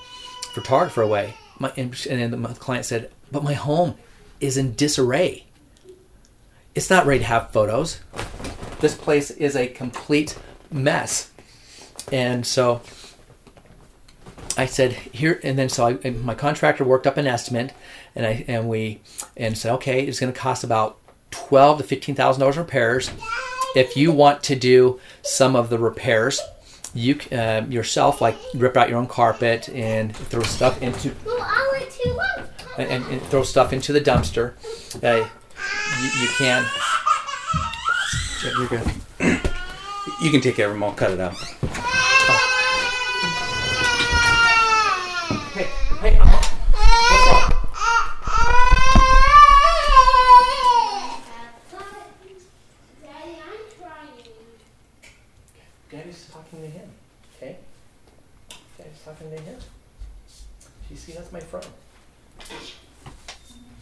photographer 0.54 1.02
away." 1.02 1.34
My, 1.58 1.72
and 1.76 1.92
then 1.92 2.30
the 2.30 2.48
client 2.54 2.84
said, 2.86 3.10
"But 3.32 3.42
my 3.42 3.54
home 3.54 3.94
is 4.40 4.56
in 4.56 4.74
disarray. 4.74 5.44
It's 6.74 6.90
not 6.90 7.06
ready 7.06 7.20
to 7.20 7.26
have 7.26 7.50
photos. 7.50 8.00
This 8.80 8.94
place 8.94 9.30
is 9.30 9.56
a 9.56 9.66
complete 9.66 10.38
mess." 10.70 11.30
And 12.12 12.46
so 12.46 12.82
I 14.58 14.66
said 14.66 14.92
here, 14.92 15.38
and 15.42 15.58
then 15.58 15.68
so 15.68 15.86
I, 15.86 15.98
and 16.04 16.22
my 16.24 16.34
contractor 16.34 16.84
worked 16.84 17.06
up 17.06 17.16
an 17.18 17.26
estimate, 17.26 17.72
and 18.14 18.24
I 18.26 18.44
and 18.48 18.68
we 18.68 19.00
and 19.36 19.56
said 19.56 19.72
okay, 19.74 20.04
it's 20.06 20.18
going 20.20 20.32
to 20.32 20.38
cost 20.38 20.64
about 20.64 20.98
twelve 21.30 21.78
to 21.78 21.84
fifteen 21.84 22.14
thousand 22.14 22.40
dollars 22.40 22.56
repairs. 22.56 23.10
If 23.74 23.96
you 23.96 24.12
want 24.12 24.42
to 24.44 24.56
do 24.56 24.98
some 25.22 25.54
of 25.56 25.68
the 25.68 25.78
repairs, 25.78 26.40
you 26.94 27.18
uh, 27.32 27.62
yourself 27.68 28.20
like 28.22 28.36
rip 28.54 28.76
out 28.76 28.88
your 28.88 28.98
own 28.98 29.06
carpet 29.08 29.68
and 29.68 30.16
throw 30.16 30.42
stuff 30.42 30.80
into 30.80 31.14
Well, 31.26 31.36
I 31.40 31.68
went 31.78 31.90
to 31.90 32.08
one. 32.14 32.48
and, 32.78 33.04
and 33.12 33.22
throw 33.22 33.42
stuff 33.42 33.72
into 33.74 33.92
the 33.92 34.00
dumpster. 34.00 34.54
Uh, 35.02 35.28
you, 36.00 36.22
you 36.22 36.28
can. 36.38 36.64
You're 38.42 38.68
good. 38.68 38.92
You 40.22 40.30
can 40.30 40.40
take 40.40 40.54
care 40.56 40.68
of 40.68 40.72
them. 40.72 40.82
I'll 40.82 40.92
cut 40.92 41.10
it 41.10 41.20
out. 41.20 41.34
Hey, 45.52 45.66
hey, 46.00 46.18
I'm, 46.18 46.26
what's 46.28 47.26
wrong? 47.26 47.52
Daddy, 53.02 53.36
I'm 53.42 53.62
trying. 53.78 54.24
Daddy's 55.90 56.26
talking 56.30 56.60
to 56.62 56.66
him. 56.68 56.88
Okay? 57.36 57.56
Daddy's 58.78 59.00
talking 59.04 59.30
to 59.30 59.36
him. 59.40 59.58
You 60.90 60.96
see, 60.96 61.12
that's 61.12 61.32
my 61.32 61.40
phone. 61.40 61.62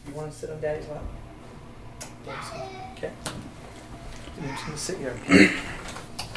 You 0.06 0.14
want 0.14 0.32
to 0.32 0.38
sit 0.38 0.50
on 0.50 0.60
Daddy's 0.60 0.88
lap? 0.88 1.02
Daddy's- 2.24 2.70
Okay. 2.96 3.10
I'm 4.37 4.48
just 4.48 4.62
going 4.66 4.72
to 4.72 4.78
sit 4.78 4.93
here. 5.04 5.50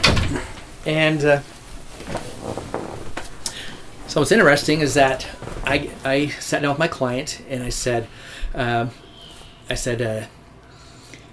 and 0.86 1.24
uh, 1.24 1.42
so 4.08 4.22
what's 4.22 4.32
interesting 4.32 4.82
is 4.82 4.94
that 4.96 5.28
I, 5.64 5.90
I 6.04 6.28
sat 6.28 6.62
down 6.62 6.72
with 6.72 6.80
my 6.80 6.88
client 6.88 7.42
and 7.50 7.64
I 7.64 7.70
said, 7.70 8.08
um, 8.54 8.92
I 9.70 9.76
said, 9.76 10.02
uh, 10.02 10.26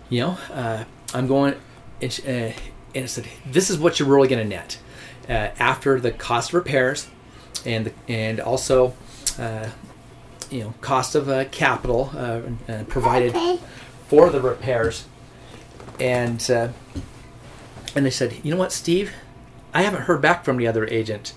you 0.09 0.20
know, 0.20 0.38
uh, 0.53 0.85
I'm 1.12 1.27
going, 1.27 1.55
and, 2.01 2.20
uh, 2.27 2.31
and 2.31 3.05
I 3.05 3.07
said, 3.07 3.27
this 3.47 3.70
is 3.70 3.79
what 3.79 3.99
you're 3.99 4.09
really 4.09 4.29
going 4.29 4.42
to 4.42 4.49
net 4.49 4.79
uh, 5.29 5.51
after 5.59 6.01
the 6.01 6.11
cost 6.11 6.51
of 6.51 6.55
repairs, 6.55 7.09
and 7.64 7.87
the, 7.87 7.92
and 8.09 8.40
also, 8.40 8.94
uh, 9.38 9.70
you 10.51 10.61
know, 10.61 10.75
cost 10.81 11.14
of 11.14 11.29
uh, 11.29 11.44
capital 11.47 12.11
uh, 12.14 12.40
uh, 12.68 12.85
provided 12.85 13.35
for 14.09 14.31
the 14.31 14.40
repairs, 14.40 15.07
and 15.99 16.51
uh, 16.51 16.68
and 17.95 18.05
they 18.05 18.11
said, 18.11 18.41
you 18.43 18.51
know 18.51 18.59
what, 18.59 18.73
Steve, 18.73 19.13
I 19.73 19.83
haven't 19.83 20.03
heard 20.03 20.21
back 20.21 20.45
from 20.45 20.57
the 20.57 20.67
other 20.67 20.87
agent. 20.87 21.35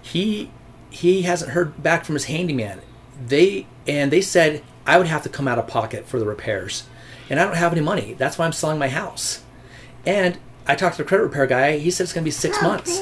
He 0.00 0.50
he 0.90 1.22
hasn't 1.22 1.52
heard 1.52 1.82
back 1.82 2.04
from 2.04 2.14
his 2.14 2.24
handyman. 2.24 2.80
They 3.24 3.66
and 3.86 4.10
they 4.10 4.20
said 4.20 4.62
I 4.86 4.98
would 4.98 5.06
have 5.06 5.22
to 5.24 5.28
come 5.28 5.48
out 5.48 5.58
of 5.58 5.66
pocket 5.66 6.06
for 6.06 6.18
the 6.18 6.26
repairs, 6.26 6.84
and 7.28 7.40
I 7.40 7.44
don't 7.44 7.56
have 7.56 7.72
any 7.72 7.80
money. 7.80 8.14
That's 8.14 8.38
why 8.38 8.44
I'm 8.44 8.52
selling 8.52 8.78
my 8.78 8.88
house. 8.88 9.42
And 10.04 10.38
I 10.66 10.74
talked 10.74 10.96
to 10.96 11.02
the 11.02 11.08
credit 11.08 11.24
repair 11.24 11.46
guy. 11.46 11.78
He 11.78 11.90
said 11.90 12.04
it's 12.04 12.12
going 12.12 12.22
to 12.22 12.26
be 12.26 12.30
six 12.32 12.60
months. 12.62 13.00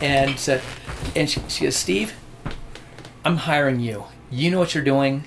And 0.00 0.48
uh, 0.48 0.60
and 1.14 1.30
she, 1.30 1.40
she 1.48 1.64
goes, 1.64 1.76
Steve, 1.76 2.14
I'm 3.24 3.36
hiring 3.36 3.80
you. 3.80 4.04
You 4.30 4.50
know 4.50 4.58
what 4.58 4.74
you're 4.74 4.84
doing. 4.84 5.24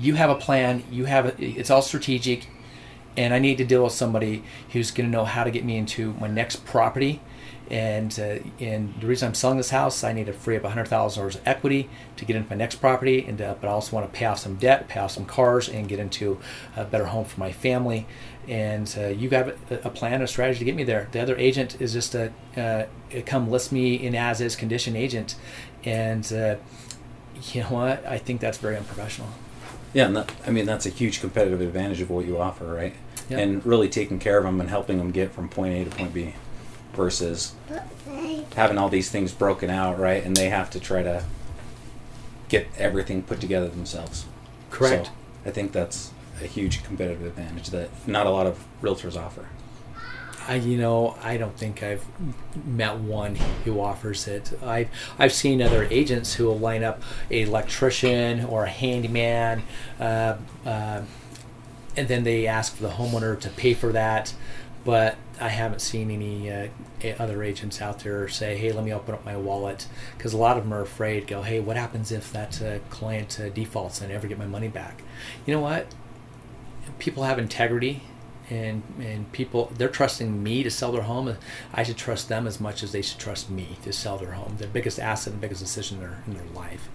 You 0.00 0.14
have 0.14 0.30
a 0.30 0.34
plan. 0.34 0.84
You 0.90 1.04
have 1.06 1.26
a, 1.26 1.34
it's 1.42 1.70
all 1.70 1.82
strategic, 1.82 2.46
and 3.16 3.32
I 3.32 3.38
need 3.38 3.58
to 3.58 3.64
deal 3.64 3.84
with 3.84 3.92
somebody 3.92 4.42
who's 4.72 4.90
going 4.90 5.10
to 5.10 5.10
know 5.10 5.24
how 5.24 5.44
to 5.44 5.50
get 5.50 5.64
me 5.64 5.76
into 5.76 6.12
my 6.14 6.28
next 6.28 6.64
property. 6.64 7.20
And 7.68 8.16
uh, 8.20 8.38
and 8.60 8.94
the 9.00 9.08
reason 9.08 9.26
I'm 9.26 9.34
selling 9.34 9.56
this 9.56 9.70
house, 9.70 10.04
I 10.04 10.12
need 10.12 10.26
to 10.26 10.32
free 10.32 10.56
up 10.56 10.62
hundred 10.62 10.86
thousand 10.86 11.20
dollars 11.20 11.34
of 11.34 11.42
equity 11.44 11.88
to 12.16 12.24
get 12.24 12.36
into 12.36 12.48
my 12.48 12.54
next 12.54 12.76
property, 12.76 13.24
and 13.26 13.42
uh, 13.42 13.56
but 13.60 13.66
I 13.66 13.72
also 13.72 13.96
want 13.96 14.10
to 14.12 14.16
pay 14.16 14.24
off 14.24 14.38
some 14.38 14.54
debt, 14.54 14.86
pay 14.86 15.00
off 15.00 15.10
some 15.10 15.24
cars, 15.24 15.68
and 15.68 15.88
get 15.88 15.98
into 15.98 16.38
a 16.76 16.84
better 16.84 17.06
home 17.06 17.24
for 17.24 17.40
my 17.40 17.50
family. 17.50 18.06
And 18.46 18.94
uh, 18.96 19.08
you 19.08 19.28
got 19.28 19.48
a, 19.70 19.90
plan, 19.90 20.22
a 20.22 20.28
strategy 20.28 20.60
to 20.60 20.64
get 20.64 20.76
me 20.76 20.84
there. 20.84 21.08
The 21.10 21.20
other 21.20 21.36
agent 21.36 21.80
is 21.80 21.92
just 21.92 22.14
a 22.14 22.32
uh, 22.56 22.84
come 23.24 23.50
list 23.50 23.72
me 23.72 23.96
in 23.96 24.14
as 24.14 24.40
is 24.40 24.54
condition 24.54 24.94
agent, 24.94 25.34
and 25.82 26.32
uh, 26.32 26.56
you 27.50 27.62
know 27.62 27.70
what? 27.70 28.06
I 28.06 28.18
think 28.18 28.40
that's 28.40 28.58
very 28.58 28.76
unprofessional. 28.76 29.30
Yeah, 29.92 30.06
that, 30.08 30.30
I 30.46 30.50
mean 30.50 30.66
that's 30.66 30.86
a 30.86 30.90
huge 30.90 31.20
competitive 31.20 31.60
advantage 31.60 32.00
of 32.00 32.10
what 32.10 32.26
you 32.26 32.38
offer, 32.38 32.72
right? 32.72 32.94
Yeah. 33.28 33.38
And 33.38 33.64
really 33.66 33.88
taking 33.88 34.18
care 34.18 34.38
of 34.38 34.44
them 34.44 34.60
and 34.60 34.70
helping 34.70 34.98
them 34.98 35.10
get 35.10 35.32
from 35.32 35.48
point 35.48 35.74
A 35.74 35.84
to 35.84 35.90
point 35.90 36.14
B, 36.14 36.34
versus 36.94 37.54
having 38.54 38.78
all 38.78 38.88
these 38.88 39.10
things 39.10 39.32
broken 39.32 39.68
out, 39.68 39.98
right? 39.98 40.24
And 40.24 40.36
they 40.36 40.48
have 40.48 40.70
to 40.70 40.80
try 40.80 41.02
to 41.02 41.24
get 42.48 42.68
everything 42.78 43.22
put 43.22 43.40
together 43.40 43.68
themselves. 43.68 44.26
Correct. 44.70 45.06
So 45.06 45.12
I 45.44 45.50
think 45.50 45.72
that's 45.72 46.10
a 46.42 46.46
huge 46.46 46.84
competitive 46.84 47.24
advantage 47.24 47.70
that 47.70 47.90
not 48.06 48.26
a 48.26 48.30
lot 48.30 48.46
of 48.46 48.64
realtors 48.82 49.16
offer. 49.16 49.48
I, 50.48 50.54
you 50.56 50.78
know, 50.78 51.16
I 51.22 51.38
don't 51.38 51.56
think 51.56 51.82
I've 51.82 52.04
met 52.64 52.98
one 52.98 53.34
who 53.64 53.80
offers 53.80 54.28
it. 54.28 54.52
I've 54.62 54.88
I've 55.18 55.32
seen 55.32 55.60
other 55.60 55.88
agents 55.90 56.34
who 56.34 56.44
will 56.44 56.58
line 56.58 56.84
up 56.84 57.02
a 57.30 57.42
electrician 57.42 58.44
or 58.44 58.64
a 58.64 58.68
handyman, 58.68 59.64
uh, 59.98 60.36
uh, 60.64 61.02
and 61.96 62.08
then 62.08 62.24
they 62.24 62.46
ask 62.46 62.78
the 62.78 62.90
homeowner 62.90 63.38
to 63.40 63.48
pay 63.50 63.74
for 63.74 63.92
that. 63.92 64.34
But 64.84 65.16
I 65.40 65.48
haven't 65.48 65.80
seen 65.80 66.12
any 66.12 66.50
uh, 66.50 66.68
other 67.18 67.42
agents 67.42 67.82
out 67.82 68.00
there 68.00 68.28
say, 68.28 68.56
"Hey, 68.56 68.72
let 68.72 68.84
me 68.84 68.92
open 68.92 69.14
up 69.14 69.24
my 69.24 69.36
wallet," 69.36 69.88
because 70.16 70.32
a 70.32 70.36
lot 70.36 70.56
of 70.56 70.64
them 70.64 70.72
are 70.72 70.82
afraid. 70.82 71.26
Go, 71.26 71.42
"Hey, 71.42 71.58
what 71.60 71.76
happens 71.76 72.12
if 72.12 72.32
that 72.32 72.62
uh, 72.62 72.78
client 72.90 73.40
uh, 73.40 73.48
defaults 73.48 74.00
and 74.00 74.10
I 74.10 74.14
never 74.14 74.28
get 74.28 74.38
my 74.38 74.46
money 74.46 74.68
back?" 74.68 75.02
You 75.44 75.54
know 75.54 75.60
what? 75.60 75.86
people 76.98 77.24
have 77.24 77.38
integrity 77.38 78.02
and 78.48 78.82
and 79.00 79.30
people 79.32 79.72
they're 79.76 79.88
trusting 79.88 80.42
me 80.42 80.62
to 80.62 80.70
sell 80.70 80.92
their 80.92 81.02
home. 81.02 81.36
I 81.74 81.82
should 81.82 81.96
trust 81.96 82.28
them 82.28 82.46
as 82.46 82.60
much 82.60 82.82
as 82.82 82.92
they 82.92 83.02
should 83.02 83.18
trust 83.18 83.50
me 83.50 83.76
to 83.82 83.92
sell 83.92 84.18
their 84.18 84.32
home. 84.32 84.56
Their 84.58 84.68
biggest 84.68 85.00
asset 85.00 85.32
and 85.32 85.40
biggest 85.40 85.60
decision 85.60 85.96
in 85.96 86.02
their 86.04 86.22
in 86.26 86.34
their 86.34 86.54
life, 86.54 86.88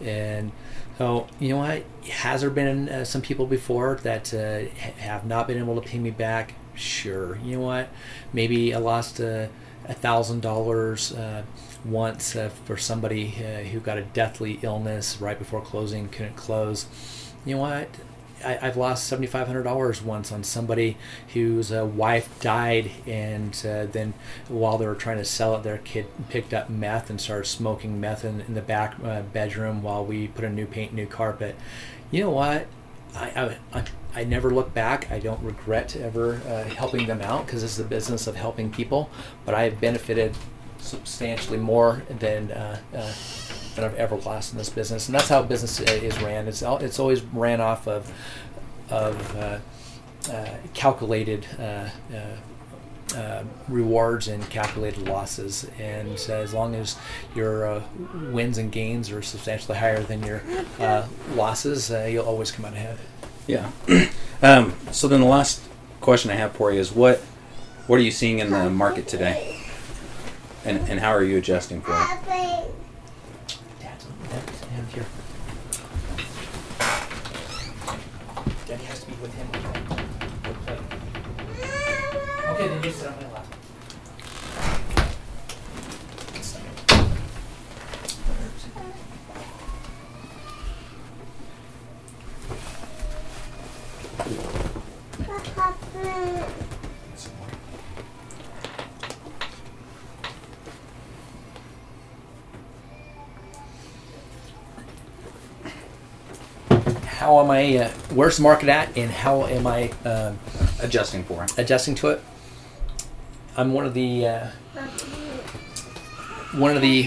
and 0.00 0.52
so 0.98 1.26
you 1.38 1.50
know 1.50 1.58
what? 1.58 1.84
Has 2.10 2.40
there 2.42 2.50
been 2.50 2.88
uh, 2.88 3.04
some 3.04 3.22
people 3.22 3.46
before 3.46 3.98
that 4.02 4.32
uh, 4.34 4.68
have 5.00 5.24
not 5.24 5.46
been 5.46 5.58
able 5.58 5.80
to 5.80 5.86
pay 5.86 5.98
me 5.98 6.10
back? 6.10 6.54
Sure. 6.74 7.36
You 7.38 7.56
know 7.56 7.66
what? 7.66 7.88
Maybe 8.32 8.74
I 8.74 8.78
lost 8.78 9.20
a 9.20 9.48
thousand 9.94 10.40
dollars 10.40 11.12
uh, 11.12 11.42
once 11.84 12.36
uh, 12.36 12.50
for 12.64 12.76
somebody 12.76 13.34
uh, 13.38 13.64
who 13.64 13.80
got 13.80 13.98
a 13.98 14.02
deathly 14.02 14.58
illness 14.62 15.20
right 15.20 15.38
before 15.38 15.60
closing, 15.60 16.08
couldn't 16.08 16.36
close. 16.36 16.86
You 17.44 17.56
know 17.56 17.62
what? 17.62 17.88
I, 18.44 18.58
I've 18.60 18.76
lost 18.76 19.06
seventy 19.06 19.26
five 19.26 19.46
hundred 19.46 19.62
dollars 19.62 20.02
once 20.02 20.32
on 20.32 20.44
somebody 20.44 20.96
whose 21.32 21.72
uh, 21.72 21.84
wife 21.84 22.40
died, 22.40 22.90
and 23.06 23.54
uh, 23.66 23.86
then 23.86 24.14
while 24.48 24.78
they 24.78 24.86
were 24.86 24.94
trying 24.94 25.18
to 25.18 25.24
sell 25.24 25.56
it, 25.56 25.62
their 25.62 25.78
kid 25.78 26.06
picked 26.28 26.52
up 26.52 26.68
meth 26.68 27.10
and 27.10 27.20
started 27.20 27.46
smoking 27.46 28.00
meth 28.00 28.24
in, 28.24 28.40
in 28.42 28.54
the 28.54 28.62
back 28.62 28.96
uh, 29.04 29.22
bedroom 29.22 29.82
while 29.82 30.04
we 30.04 30.28
put 30.28 30.44
a 30.44 30.50
new 30.50 30.66
paint, 30.66 30.92
new 30.92 31.06
carpet. 31.06 31.56
You 32.10 32.24
know 32.24 32.30
what? 32.30 32.66
I, 33.14 33.58
I, 33.72 33.78
I, 33.78 33.84
I 34.14 34.24
never 34.24 34.50
look 34.50 34.72
back. 34.74 35.10
I 35.10 35.18
don't 35.18 35.42
regret 35.42 35.96
ever 35.96 36.40
uh, 36.46 36.64
helping 36.64 37.06
them 37.06 37.20
out 37.20 37.46
because 37.46 37.62
is 37.62 37.76
the 37.76 37.84
business 37.84 38.26
of 38.26 38.36
helping 38.36 38.70
people. 38.70 39.10
But 39.44 39.54
I 39.54 39.64
have 39.64 39.80
benefited 39.80 40.34
substantially 40.78 41.58
more 41.58 42.02
than 42.08 42.50
uh, 42.52 42.78
uh, 42.94 43.12
than 43.74 43.84
I've 43.84 43.94
ever 43.96 44.16
lost 44.16 44.52
in 44.52 44.58
this 44.58 44.68
business, 44.68 45.08
and 45.08 45.14
that's 45.14 45.28
how 45.28 45.42
business 45.42 45.80
is 45.80 46.20
ran. 46.20 46.48
It's 46.48 46.62
al- 46.62 46.78
it's 46.78 46.98
always 46.98 47.22
ran 47.22 47.60
off 47.60 47.86
of 47.88 48.12
of 48.90 49.36
uh, 49.36 49.58
uh, 50.30 50.48
calculated. 50.74 51.46
Uh, 51.58 51.88
uh, 52.14 52.36
uh, 53.14 53.44
rewards 53.68 54.28
and 54.28 54.48
calculated 54.48 55.06
losses, 55.06 55.66
and 55.78 56.18
uh, 56.30 56.34
as 56.34 56.54
long 56.54 56.74
as 56.74 56.96
your 57.34 57.66
uh, 57.66 57.82
wins 58.30 58.56
and 58.56 58.72
gains 58.72 59.10
are 59.10 59.20
substantially 59.20 59.76
higher 59.76 60.02
than 60.02 60.22
your 60.22 60.42
uh, 60.80 61.06
losses, 61.34 61.90
uh, 61.90 62.08
you'll 62.10 62.24
always 62.24 62.50
come 62.50 62.64
out 62.64 62.72
ahead. 62.72 62.98
Yeah. 63.46 63.70
um, 64.42 64.74
so 64.92 65.08
then 65.08 65.20
the 65.20 65.26
last 65.26 65.62
question 66.00 66.30
I 66.30 66.34
have 66.34 66.52
for 66.52 66.72
you 66.72 66.80
is 66.80 66.92
what 66.92 67.18
what 67.86 67.98
are 67.98 68.02
you 68.02 68.10
seeing 68.10 68.38
in 68.38 68.50
the 68.50 68.70
market 68.70 69.08
today, 69.08 69.62
and 70.64 70.78
and 70.88 71.00
how 71.00 71.10
are 71.10 71.24
you 71.24 71.36
adjusting 71.36 71.82
for 71.82 71.92
it? 71.92 72.70
Here. 74.92 75.06
Daddy 78.66 78.84
has 78.84 79.00
to 79.00 79.06
be 79.06 79.16
with 79.22 79.32
him. 79.34 79.48
Okay, 82.50 82.68
then 82.68 82.84
you 82.84 82.90
sit 82.90 83.08
on 83.08 83.14
my 83.16 83.31
How 107.32 107.40
am 107.40 107.50
I? 107.50 107.78
Uh, 107.78 107.88
where's 108.12 108.36
the 108.36 108.42
market 108.42 108.68
at, 108.68 108.94
and 108.94 109.10
how 109.10 109.46
am 109.46 109.66
I 109.66 109.90
um, 110.04 110.38
Adjusting 110.82 111.24
for 111.24 111.42
it. 111.42 111.56
adjusting 111.56 111.94
to 111.94 112.08
it? 112.08 112.20
I'm 113.56 113.72
one 113.72 113.86
of 113.86 113.94
the 113.94 114.26
uh, 114.26 114.46
one 116.52 116.76
of 116.76 116.82
the 116.82 117.04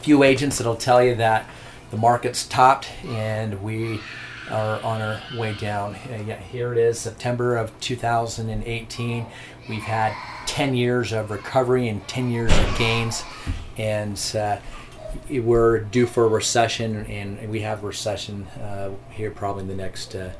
few 0.00 0.22
agents 0.22 0.56
that'll 0.56 0.76
tell 0.76 1.04
you 1.04 1.14
that 1.16 1.46
the 1.90 1.98
market's 1.98 2.46
topped 2.46 2.88
and 3.04 3.62
we 3.62 4.00
are 4.50 4.80
on 4.80 5.02
our 5.02 5.20
way 5.36 5.52
down. 5.60 5.94
Uh, 6.10 6.22
yeah, 6.26 6.38
here 6.38 6.72
it 6.72 6.78
is, 6.78 6.98
September 6.98 7.58
of 7.58 7.78
2018. 7.80 9.26
We've 9.68 9.82
had 9.82 10.14
10 10.46 10.74
years 10.74 11.12
of 11.12 11.30
recovery 11.30 11.88
and 11.88 12.08
10 12.08 12.30
years 12.30 12.58
of 12.58 12.78
gains, 12.78 13.24
and 13.76 14.18
uh, 14.34 14.56
we're 15.30 15.80
due 15.80 16.06
for 16.06 16.24
a 16.24 16.28
recession, 16.28 17.06
and 17.06 17.48
we 17.50 17.60
have 17.60 17.84
recession 17.84 18.46
uh, 18.58 18.90
here 19.10 19.30
probably 19.30 19.62
in 19.62 19.68
the 19.68 19.74
next. 19.74 20.14
Uh, 20.14 20.30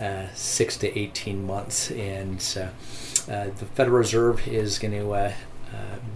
uh, 0.00 0.28
six 0.32 0.76
to 0.76 0.96
18 0.96 1.44
months. 1.44 1.90
And 1.90 2.40
uh, 2.56 3.32
uh, 3.32 3.50
the 3.58 3.66
Federal 3.74 3.98
Reserve 3.98 4.46
is 4.46 4.78
going 4.78 4.92
to 4.92 5.34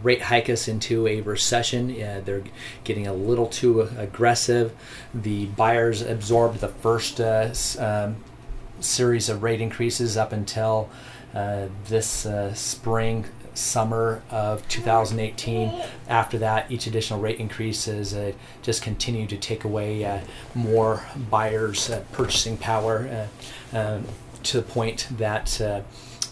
rate 0.04 0.22
hike 0.22 0.48
us 0.48 0.68
into 0.68 1.08
a 1.08 1.20
recession. 1.22 1.88
They're 2.24 2.44
getting 2.84 3.08
a 3.08 3.12
little 3.12 3.48
too 3.48 3.80
aggressive. 3.80 4.72
The 5.12 5.46
buyers 5.46 6.00
absorbed 6.00 6.60
the 6.60 6.68
first 6.68 7.20
um, 7.20 8.22
series 8.78 9.28
of 9.28 9.42
rate 9.42 9.60
increases 9.60 10.16
up 10.16 10.32
until 10.32 10.88
uh, 11.34 11.66
this 11.88 12.26
uh, 12.26 12.54
spring 12.54 13.24
summer 13.54 14.22
of 14.30 14.66
2018 14.68 15.82
after 16.08 16.38
that 16.38 16.70
each 16.70 16.86
additional 16.86 17.20
rate 17.20 17.38
increase 17.38 17.84
has 17.84 18.14
uh, 18.14 18.32
just 18.62 18.82
continued 18.82 19.28
to 19.28 19.36
take 19.36 19.64
away 19.64 20.04
uh, 20.04 20.20
more 20.54 21.04
buyers 21.30 21.90
uh, 21.90 22.02
purchasing 22.12 22.56
power 22.56 23.28
uh, 23.72 23.76
um, 23.76 24.06
to 24.42 24.56
the 24.58 24.62
point 24.62 25.08
that 25.10 25.60
uh, 25.60 25.82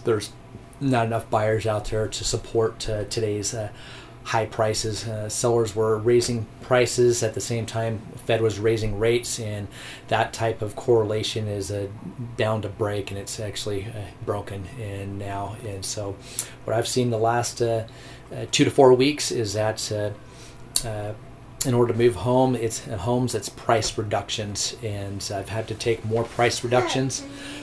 there's 0.04 0.32
not 0.80 1.06
enough 1.06 1.28
buyers 1.28 1.66
out 1.66 1.84
there 1.86 2.08
to 2.08 2.24
support 2.24 2.88
uh, 2.88 3.04
today's 3.04 3.54
high 4.24 4.46
prices. 4.46 5.06
Sellers 5.32 5.76
were 5.76 5.98
raising 5.98 6.46
prices 6.62 7.22
at 7.22 7.34
the 7.34 7.40
same 7.40 7.66
time 7.66 8.00
Fed 8.30 8.42
was 8.42 8.60
raising 8.60 8.96
rates, 9.00 9.40
and 9.40 9.66
that 10.06 10.32
type 10.32 10.62
of 10.62 10.76
correlation 10.76 11.48
is 11.48 11.72
uh, 11.72 11.88
down 12.36 12.62
to 12.62 12.68
break, 12.68 13.10
and 13.10 13.18
it's 13.18 13.40
actually 13.40 13.86
uh, 13.86 14.04
broken 14.24 14.66
and 14.80 15.18
now. 15.18 15.56
And 15.66 15.84
so, 15.84 16.14
what 16.62 16.76
I've 16.76 16.86
seen 16.86 17.10
the 17.10 17.18
last 17.18 17.60
uh, 17.60 17.88
uh, 18.32 18.46
two 18.52 18.64
to 18.64 18.70
four 18.70 18.94
weeks 18.94 19.32
is 19.32 19.54
that. 19.54 19.90
Uh, 19.90 20.10
uh, 20.86 21.12
in 21.66 21.74
order 21.74 21.92
to 21.92 21.98
move 21.98 22.14
home, 22.14 22.56
it's 22.56 22.88
uh, 22.88 22.96
homes. 22.96 23.34
It's 23.34 23.50
price 23.50 23.98
reductions, 23.98 24.74
and 24.82 25.30
I've 25.34 25.50
had 25.50 25.68
to 25.68 25.74
take 25.74 26.02
more 26.06 26.24
price 26.24 26.64
reductions 26.64 27.22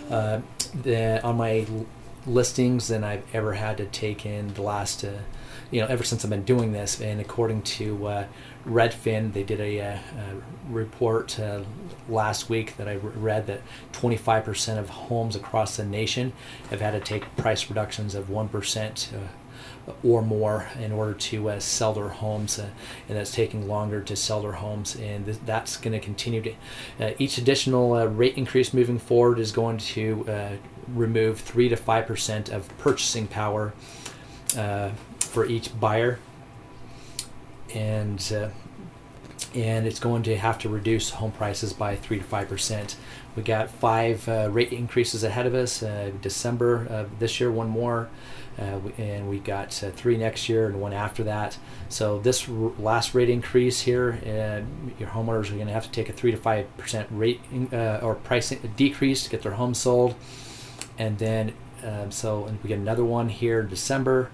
the, 0.10 1.19
on 1.23 1.36
my 1.36 1.65
listings 2.27 2.89
than 2.89 3.03
I've 3.03 3.23
ever 3.34 3.53
had 3.53 3.77
to 3.77 3.86
take 3.86 4.25
in 4.25 4.53
the 4.53 4.62
last, 4.62 5.03
uh, 5.03 5.13
you 5.71 5.82
know, 5.82 5.88
ever 5.88 6.03
since 6.03 6.23
I've 6.23 6.30
been 6.30 6.43
doing 6.43 6.73
this. 6.73 7.01
And 7.01 7.19
according 7.19 7.63
to 7.63 8.08
uh, 8.08 8.25
Redfin, 8.67 9.34
they 9.34 9.43
did 9.43 9.60
a, 9.60 9.80
uh 9.80 9.93
uh 9.93 9.99
report 10.69 11.39
uh, 11.39 11.62
last 12.10 12.49
week 12.49 12.77
that 12.77 12.88
I 12.88 12.95
read 12.95 13.47
that 13.47 13.62
25% 13.93 14.77
of 14.77 14.89
homes 14.89 15.36
across 15.36 15.77
the 15.77 15.86
nation 15.86 16.34
have 16.69 16.82
had 16.82 16.91
to 16.91 16.99
take 16.99 17.36
price 17.38 17.69
reductions 17.69 18.15
of 18.15 18.27
1%. 18.27 19.13
Uh, 19.13 19.27
or 20.03 20.21
more 20.21 20.67
in 20.80 20.91
order 20.91 21.13
to 21.13 21.49
uh, 21.49 21.60
sell 21.60 21.93
their 21.93 22.10
homes, 22.10 22.60
uh, 22.60 22.67
and 23.08 23.17
that's 23.17 23.32
taking 23.32 23.69
longer 23.69 24.01
to 24.01 24.15
sell 24.17 24.41
their 24.41 24.51
homes, 24.51 24.95
and 24.97 25.25
th- 25.25 25.38
that's 25.45 25.77
going 25.77 25.93
to 25.93 25.99
continue 25.99 26.41
to. 26.41 26.53
Uh, 26.99 27.12
each 27.17 27.38
additional 27.38 28.06
rate 28.10 28.38
increase 28.38 28.73
moving 28.73 28.99
forward 28.99 29.39
is 29.39 29.51
going 29.51 29.77
to 29.77 30.60
remove 30.89 31.39
three 31.39 31.69
to 31.69 31.75
five 31.77 32.06
percent 32.06 32.49
of 32.49 32.67
purchasing 32.77 33.27
power 33.27 33.73
for 35.19 35.45
each 35.45 35.80
buyer, 35.80 36.19
and 37.73 38.34
uh, 38.36 38.49
and 39.56 39.88
it's 39.88 39.99
going 39.99 40.23
to 40.23 40.38
have 40.38 40.60
to 40.60 40.69
reduce 40.69 41.12
home 41.12 41.32
prices 41.32 41.73
by 41.73 41.95
three 41.95 42.17
to 42.17 42.23
five 42.23 42.49
percent. 42.49 42.95
We 43.36 43.43
got 43.43 43.69
five 43.69 44.27
uh, 44.27 44.49
rate 44.51 44.73
increases 44.73 45.23
ahead 45.23 45.45
of 45.45 45.53
us. 45.53 45.84
Uh, 45.84 46.12
December 46.21 46.88
of 46.89 47.19
this 47.19 47.39
year, 47.39 47.51
one 47.51 47.69
more, 47.69 48.10
uh, 48.58 48.80
and 48.97 49.30
we 49.30 49.38
got 49.38 49.84
uh, 49.84 49.91
three 49.91 50.17
next 50.17 50.49
year 50.49 50.65
and 50.65 50.82
one 50.82 50.91
after 50.91 51.23
that. 51.25 51.58
So 51.88 52.19
this 52.19 52.49
r- 52.49 52.71
last 52.80 53.13
rate 53.13 53.30
increase 53.30 53.82
here, 53.82 54.19
uh, 54.23 54.65
your 54.99 55.10
homeowners 55.10 55.51
are 55.51 55.56
going 55.56 55.67
to 55.67 55.73
have 55.73 55.86
to 55.86 55.91
take 55.91 56.10
a 56.10 56.13
three 56.13 56.32
to 56.32 56.38
five 56.38 56.65
percent 56.77 57.08
rate 57.12 57.41
in- 57.51 57.69
or 58.01 58.15
price 58.15 58.49
decrease 58.75 59.23
to 59.23 59.30
get 59.30 59.43
their 59.43 59.53
home 59.53 59.75
sold, 59.75 60.15
and 60.97 61.19
then 61.19 61.53
um, 61.84 62.10
so 62.12 62.45
and 62.45 62.62
we 62.63 62.69
get 62.69 62.80
another 62.80 63.06
one 63.06 63.30
here 63.30 63.60
in 63.62 63.67
December, 63.67 64.31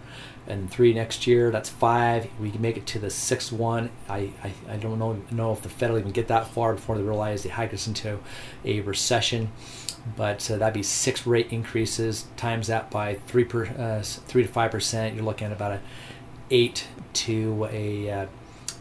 and 0.47 0.69
three 0.69 0.93
next 0.93 1.27
year. 1.27 1.51
That's 1.51 1.69
five. 1.69 2.27
We 2.39 2.51
can 2.51 2.61
make 2.61 2.77
it 2.77 2.85
to 2.87 2.99
the 2.99 3.09
sixth 3.09 3.51
one. 3.51 3.89
I, 4.09 4.31
I, 4.43 4.53
I 4.69 4.75
don't 4.77 4.99
know 4.99 5.21
know 5.31 5.53
if 5.53 5.61
the 5.61 5.69
Fed 5.69 5.91
will 5.91 5.99
even 5.99 6.11
get 6.11 6.27
that 6.27 6.47
far 6.47 6.73
before 6.73 6.97
they 6.97 7.03
realize 7.03 7.43
they 7.43 7.49
hike 7.49 7.73
us 7.73 7.87
into 7.87 8.19
a 8.65 8.81
recession. 8.81 9.51
But 10.17 10.51
uh, 10.51 10.57
that'd 10.57 10.73
be 10.73 10.83
six 10.83 11.25
rate 11.25 11.53
increases 11.53 12.25
times 12.35 12.67
that 12.67 12.91
by 12.91 13.15
three 13.27 13.45
per 13.45 13.65
uh, 13.65 14.03
three 14.03 14.43
to 14.43 14.49
five 14.49 14.71
percent. 14.71 15.15
You're 15.15 15.23
looking 15.23 15.47
at 15.47 15.53
about 15.53 15.71
a 15.71 15.79
eight 16.51 16.87
to 17.13 17.69
a 17.71 18.09
uh, 18.09 18.25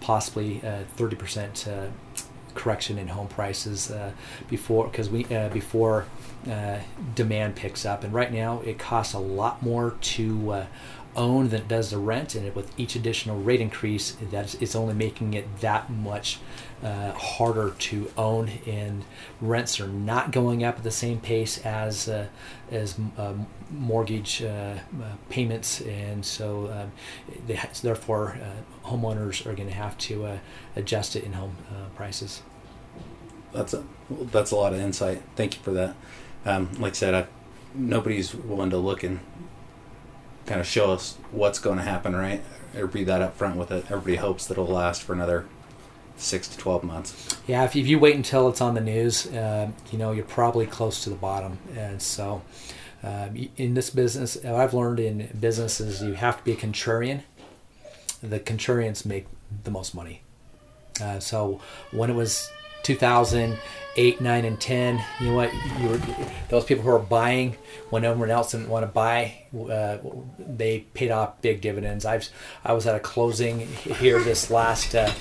possibly 0.01 0.61
uh, 0.65 0.81
thirty 0.97 1.15
percent 1.15 1.69
uh, 1.69 1.87
correction 2.55 2.99
in 2.99 3.09
home 3.09 3.29
prices 3.29 3.91
uh, 3.91 4.13
before 4.51 4.89
because 4.89 5.09
we 5.09 5.25
before 5.53 6.07
demand 7.15 7.55
picks 7.55 7.87
up. 7.87 8.03
And 8.03 8.13
right 8.13 8.33
now, 8.33 8.61
it 8.63 8.81
costs 8.81 9.15
a 9.15 9.21
lot 9.21 9.63
more 9.63 9.95
to 10.01 10.67
uh, 11.17 11.21
own 11.21 11.49
than 11.49 11.63
it 11.63 11.69
does 11.69 11.91
to 11.91 11.99
rent. 11.99 12.35
And 12.35 12.55
with 12.55 12.79
each 12.79 12.97
additional 12.97 13.41
rate 13.41 13.61
increase, 13.61 14.17
that's 14.31 14.55
it's 14.55 14.75
only 14.75 14.95
making 14.95 15.35
it 15.35 15.61
that 15.61 15.91
much 15.91 16.39
uh, 16.83 17.13
harder 17.13 17.71
to 17.71 18.11
own. 18.17 18.51
And 18.67 19.05
rents 19.41 19.81
are 19.81 19.89
not 19.89 20.31
going 20.31 20.65
up 20.65 20.79
at 20.79 20.83
the 20.83 20.91
same 20.91 21.21
pace 21.21 21.59
as 21.59 22.09
uh, 22.09 22.27
as 22.71 22.99
uh, 23.19 23.35
mortgage 23.71 24.43
uh, 24.43 24.47
uh, 24.47 24.79
payments, 25.29 25.81
and 25.83 26.25
so 26.25 26.71
um, 26.73 26.93
they, 27.47 27.61
therefore 27.83 28.39
uh, 28.43 28.89
homeowners 28.89 29.47
are 29.47 29.55
going 29.55 29.69
to 29.69 29.75
have 29.75 29.97
to 29.99 30.39
adjust 30.77 31.17
it 31.17 31.25
in 31.25 31.33
home 31.33 31.57
prices. 31.95 32.43
That's 33.53 33.75
a 33.75 33.85
that's 34.11 34.51
a 34.51 34.57
lot 34.57 34.73
of 34.73 34.81
insight. 34.81 35.23
Thank 35.37 35.57
you 35.57 35.63
for 35.63 35.73
that. 35.73 35.95
Um, 36.45 36.71
like 36.81 36.93
I 36.93 36.97
said, 36.97 37.15
I, 37.15 37.27
nobody's 37.75 38.35
willing 38.35 38.71
to 38.71 38.79
look 38.79 39.05
and 39.05 39.21
kind 40.47 40.61
of 40.61 40.67
show 40.67 40.93
us 40.93 41.17
what's 41.31 41.59
going 41.59 41.79
to 41.79 41.85
happen, 41.85 42.15
right? 42.15 42.43
Or 42.77 42.87
be 42.87 43.05
that 43.05 43.23
up 43.23 43.37
front 43.37 43.57
with 43.57 43.71
it. 43.71 43.91
Everybody 43.91 44.17
hopes 44.17 44.47
that 44.47 44.55
it'll 44.55 44.67
last 44.67 45.03
for 45.03 45.13
another 45.13 45.47
six 46.17 46.49
to 46.49 46.59
twelve 46.59 46.85
months. 46.85 47.37
Yeah, 47.47 47.65
if, 47.65 47.77
if 47.77 47.87
you 47.87 47.99
wait 47.99 48.17
until 48.17 48.49
it's 48.49 48.61
on 48.61 48.75
the 48.75 48.81
news, 48.81 49.27
uh, 49.27 49.71
you 49.91 49.99
know 49.99 50.13
you're 50.13 50.25
probably 50.25 50.67
close 50.67 51.05
to 51.05 51.11
the 51.11 51.17
bottom, 51.17 51.59
and 51.77 52.01
so. 52.01 52.43
Uh, 53.05 53.29
in 53.57 53.75
this 53.75 53.91
business, 53.91 54.45
I've 54.45 54.75
learned 54.75 55.01
in 55.01 55.29
business 55.41 55.81
is 55.81 56.05
you 56.05 56.13
have 56.13 56.39
to 56.39 56.45
be 56.45 56.53
a 56.53 56.57
contrarian. 56.57 57.23
The 58.23 58.39
contrarians 58.39 59.05
make 59.05 59.27
the 59.65 59.73
most 59.73 59.93
money. 59.93 60.23
Uh, 61.01 61.19
so 61.19 61.61
when 61.91 62.11
it 62.11 62.15
was 62.15 62.49
2008, 63.95 64.21
9, 64.21 64.45
and 64.45 64.61
10, 64.61 65.05
you 65.21 65.27
know 65.27 65.35
what? 65.35 65.53
You 65.81 65.89
were 65.89 66.01
those 66.49 66.65
people 66.65 66.83
who 66.85 66.91
are 66.91 66.99
buying 66.99 67.57
when 67.91 68.05
everyone 68.05 68.31
else 68.31 68.53
didn't 68.53 68.69
want 68.69 68.85
to 68.85 68.87
buy. 68.87 69.47
Uh, 69.55 69.99
they 70.39 70.81
paid 70.95 71.11
off 71.11 71.41
big 71.43 71.61
dividends. 71.61 72.05
I've 72.05 72.29
I 72.65 72.73
was 72.73 72.87
at 72.87 72.95
a 72.95 73.01
closing 73.01 73.61
here 73.61 74.21
this 74.21 74.51
last. 74.51 74.95
Uh, 74.95 75.13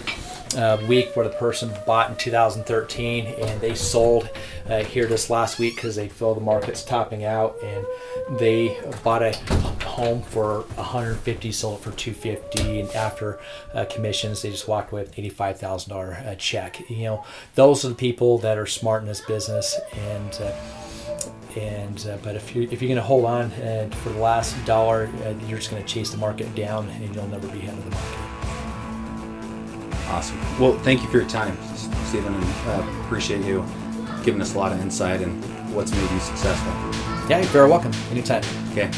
uh, 0.56 0.78
week 0.88 1.16
where 1.16 1.28
the 1.28 1.36
person 1.36 1.72
bought 1.86 2.10
in 2.10 2.16
2013 2.16 3.26
and 3.26 3.62
they 3.62 3.74
sold 3.74 4.30
uh, 4.70 4.84
here 4.84 5.06
this 5.06 5.30
last 5.30 5.60
week 5.60 5.76
because 5.76 5.96
they 5.96 6.08
feel 6.08 6.34
the 6.34 6.42
market's 6.42 6.84
topping 6.84 7.24
out 7.24 7.56
and 7.64 7.86
they 8.40 8.78
bought 9.04 9.22
a 9.22 9.34
home 9.86 10.22
for 10.22 10.62
150 10.76 11.52
sold 11.52 11.80
for 11.80 11.92
250 11.92 12.82
and 12.82 12.90
after 12.92 13.40
uh, 13.74 13.86
commissions 13.86 14.42
they 14.42 14.50
just 14.50 14.68
walked 14.68 14.92
away 14.92 15.02
with 15.02 15.16
$85000 15.16 16.28
uh, 16.28 16.36
check 16.36 16.90
you 16.90 17.04
know 17.04 17.26
those 17.56 17.86
are 17.86 17.90
the 17.90 17.96
people 17.96 18.38
that 18.40 18.58
are 18.58 18.68
smart 18.68 19.02
in 19.02 19.08
this 19.08 19.22
business 19.22 19.80
and 19.94 20.40
uh, 20.42 20.52
and 21.56 22.08
uh, 22.10 22.18
but 22.24 22.36
if 22.36 22.56
you 22.56 22.64
if 22.72 22.82
you're 22.82 22.88
going 22.88 22.96
to 22.96 23.02
hold 23.02 23.26
on 23.26 23.52
uh, 23.54 23.90
for 24.04 24.10
the 24.10 24.20
last 24.20 24.56
dollar, 24.66 25.10
uh, 25.26 25.34
you're 25.48 25.60
just 25.60 25.70
going 25.70 25.84
to 25.84 25.88
chase 25.88 26.12
the 26.12 26.18
market 26.18 26.54
down, 26.56 26.88
and 26.90 27.14
you'll 27.14 27.28
never 27.28 27.48
be 27.50 27.60
ahead 27.60 27.78
of 27.78 27.84
the 27.84 27.92
market. 27.92 28.31
Awesome. 30.12 30.38
Well, 30.60 30.78
thank 30.80 31.02
you 31.02 31.08
for 31.08 31.20
your 31.20 31.30
time, 31.30 31.58
Stephen, 32.06 32.34
and 32.34 32.44
uh, 32.68 32.86
appreciate 33.06 33.46
you 33.46 33.66
giving 34.24 34.42
us 34.42 34.56
a 34.56 34.58
lot 34.58 34.74
of 34.74 34.82
insight 34.82 35.22
and 35.22 35.42
what's 35.74 35.92
made 35.92 36.12
you 36.12 36.20
successful. 36.20 36.74
Yeah, 37.30 37.38
you're 37.38 37.48
very 37.48 37.70
welcome. 37.70 37.94
Anytime. 38.12 38.44
Okay. 38.72 38.92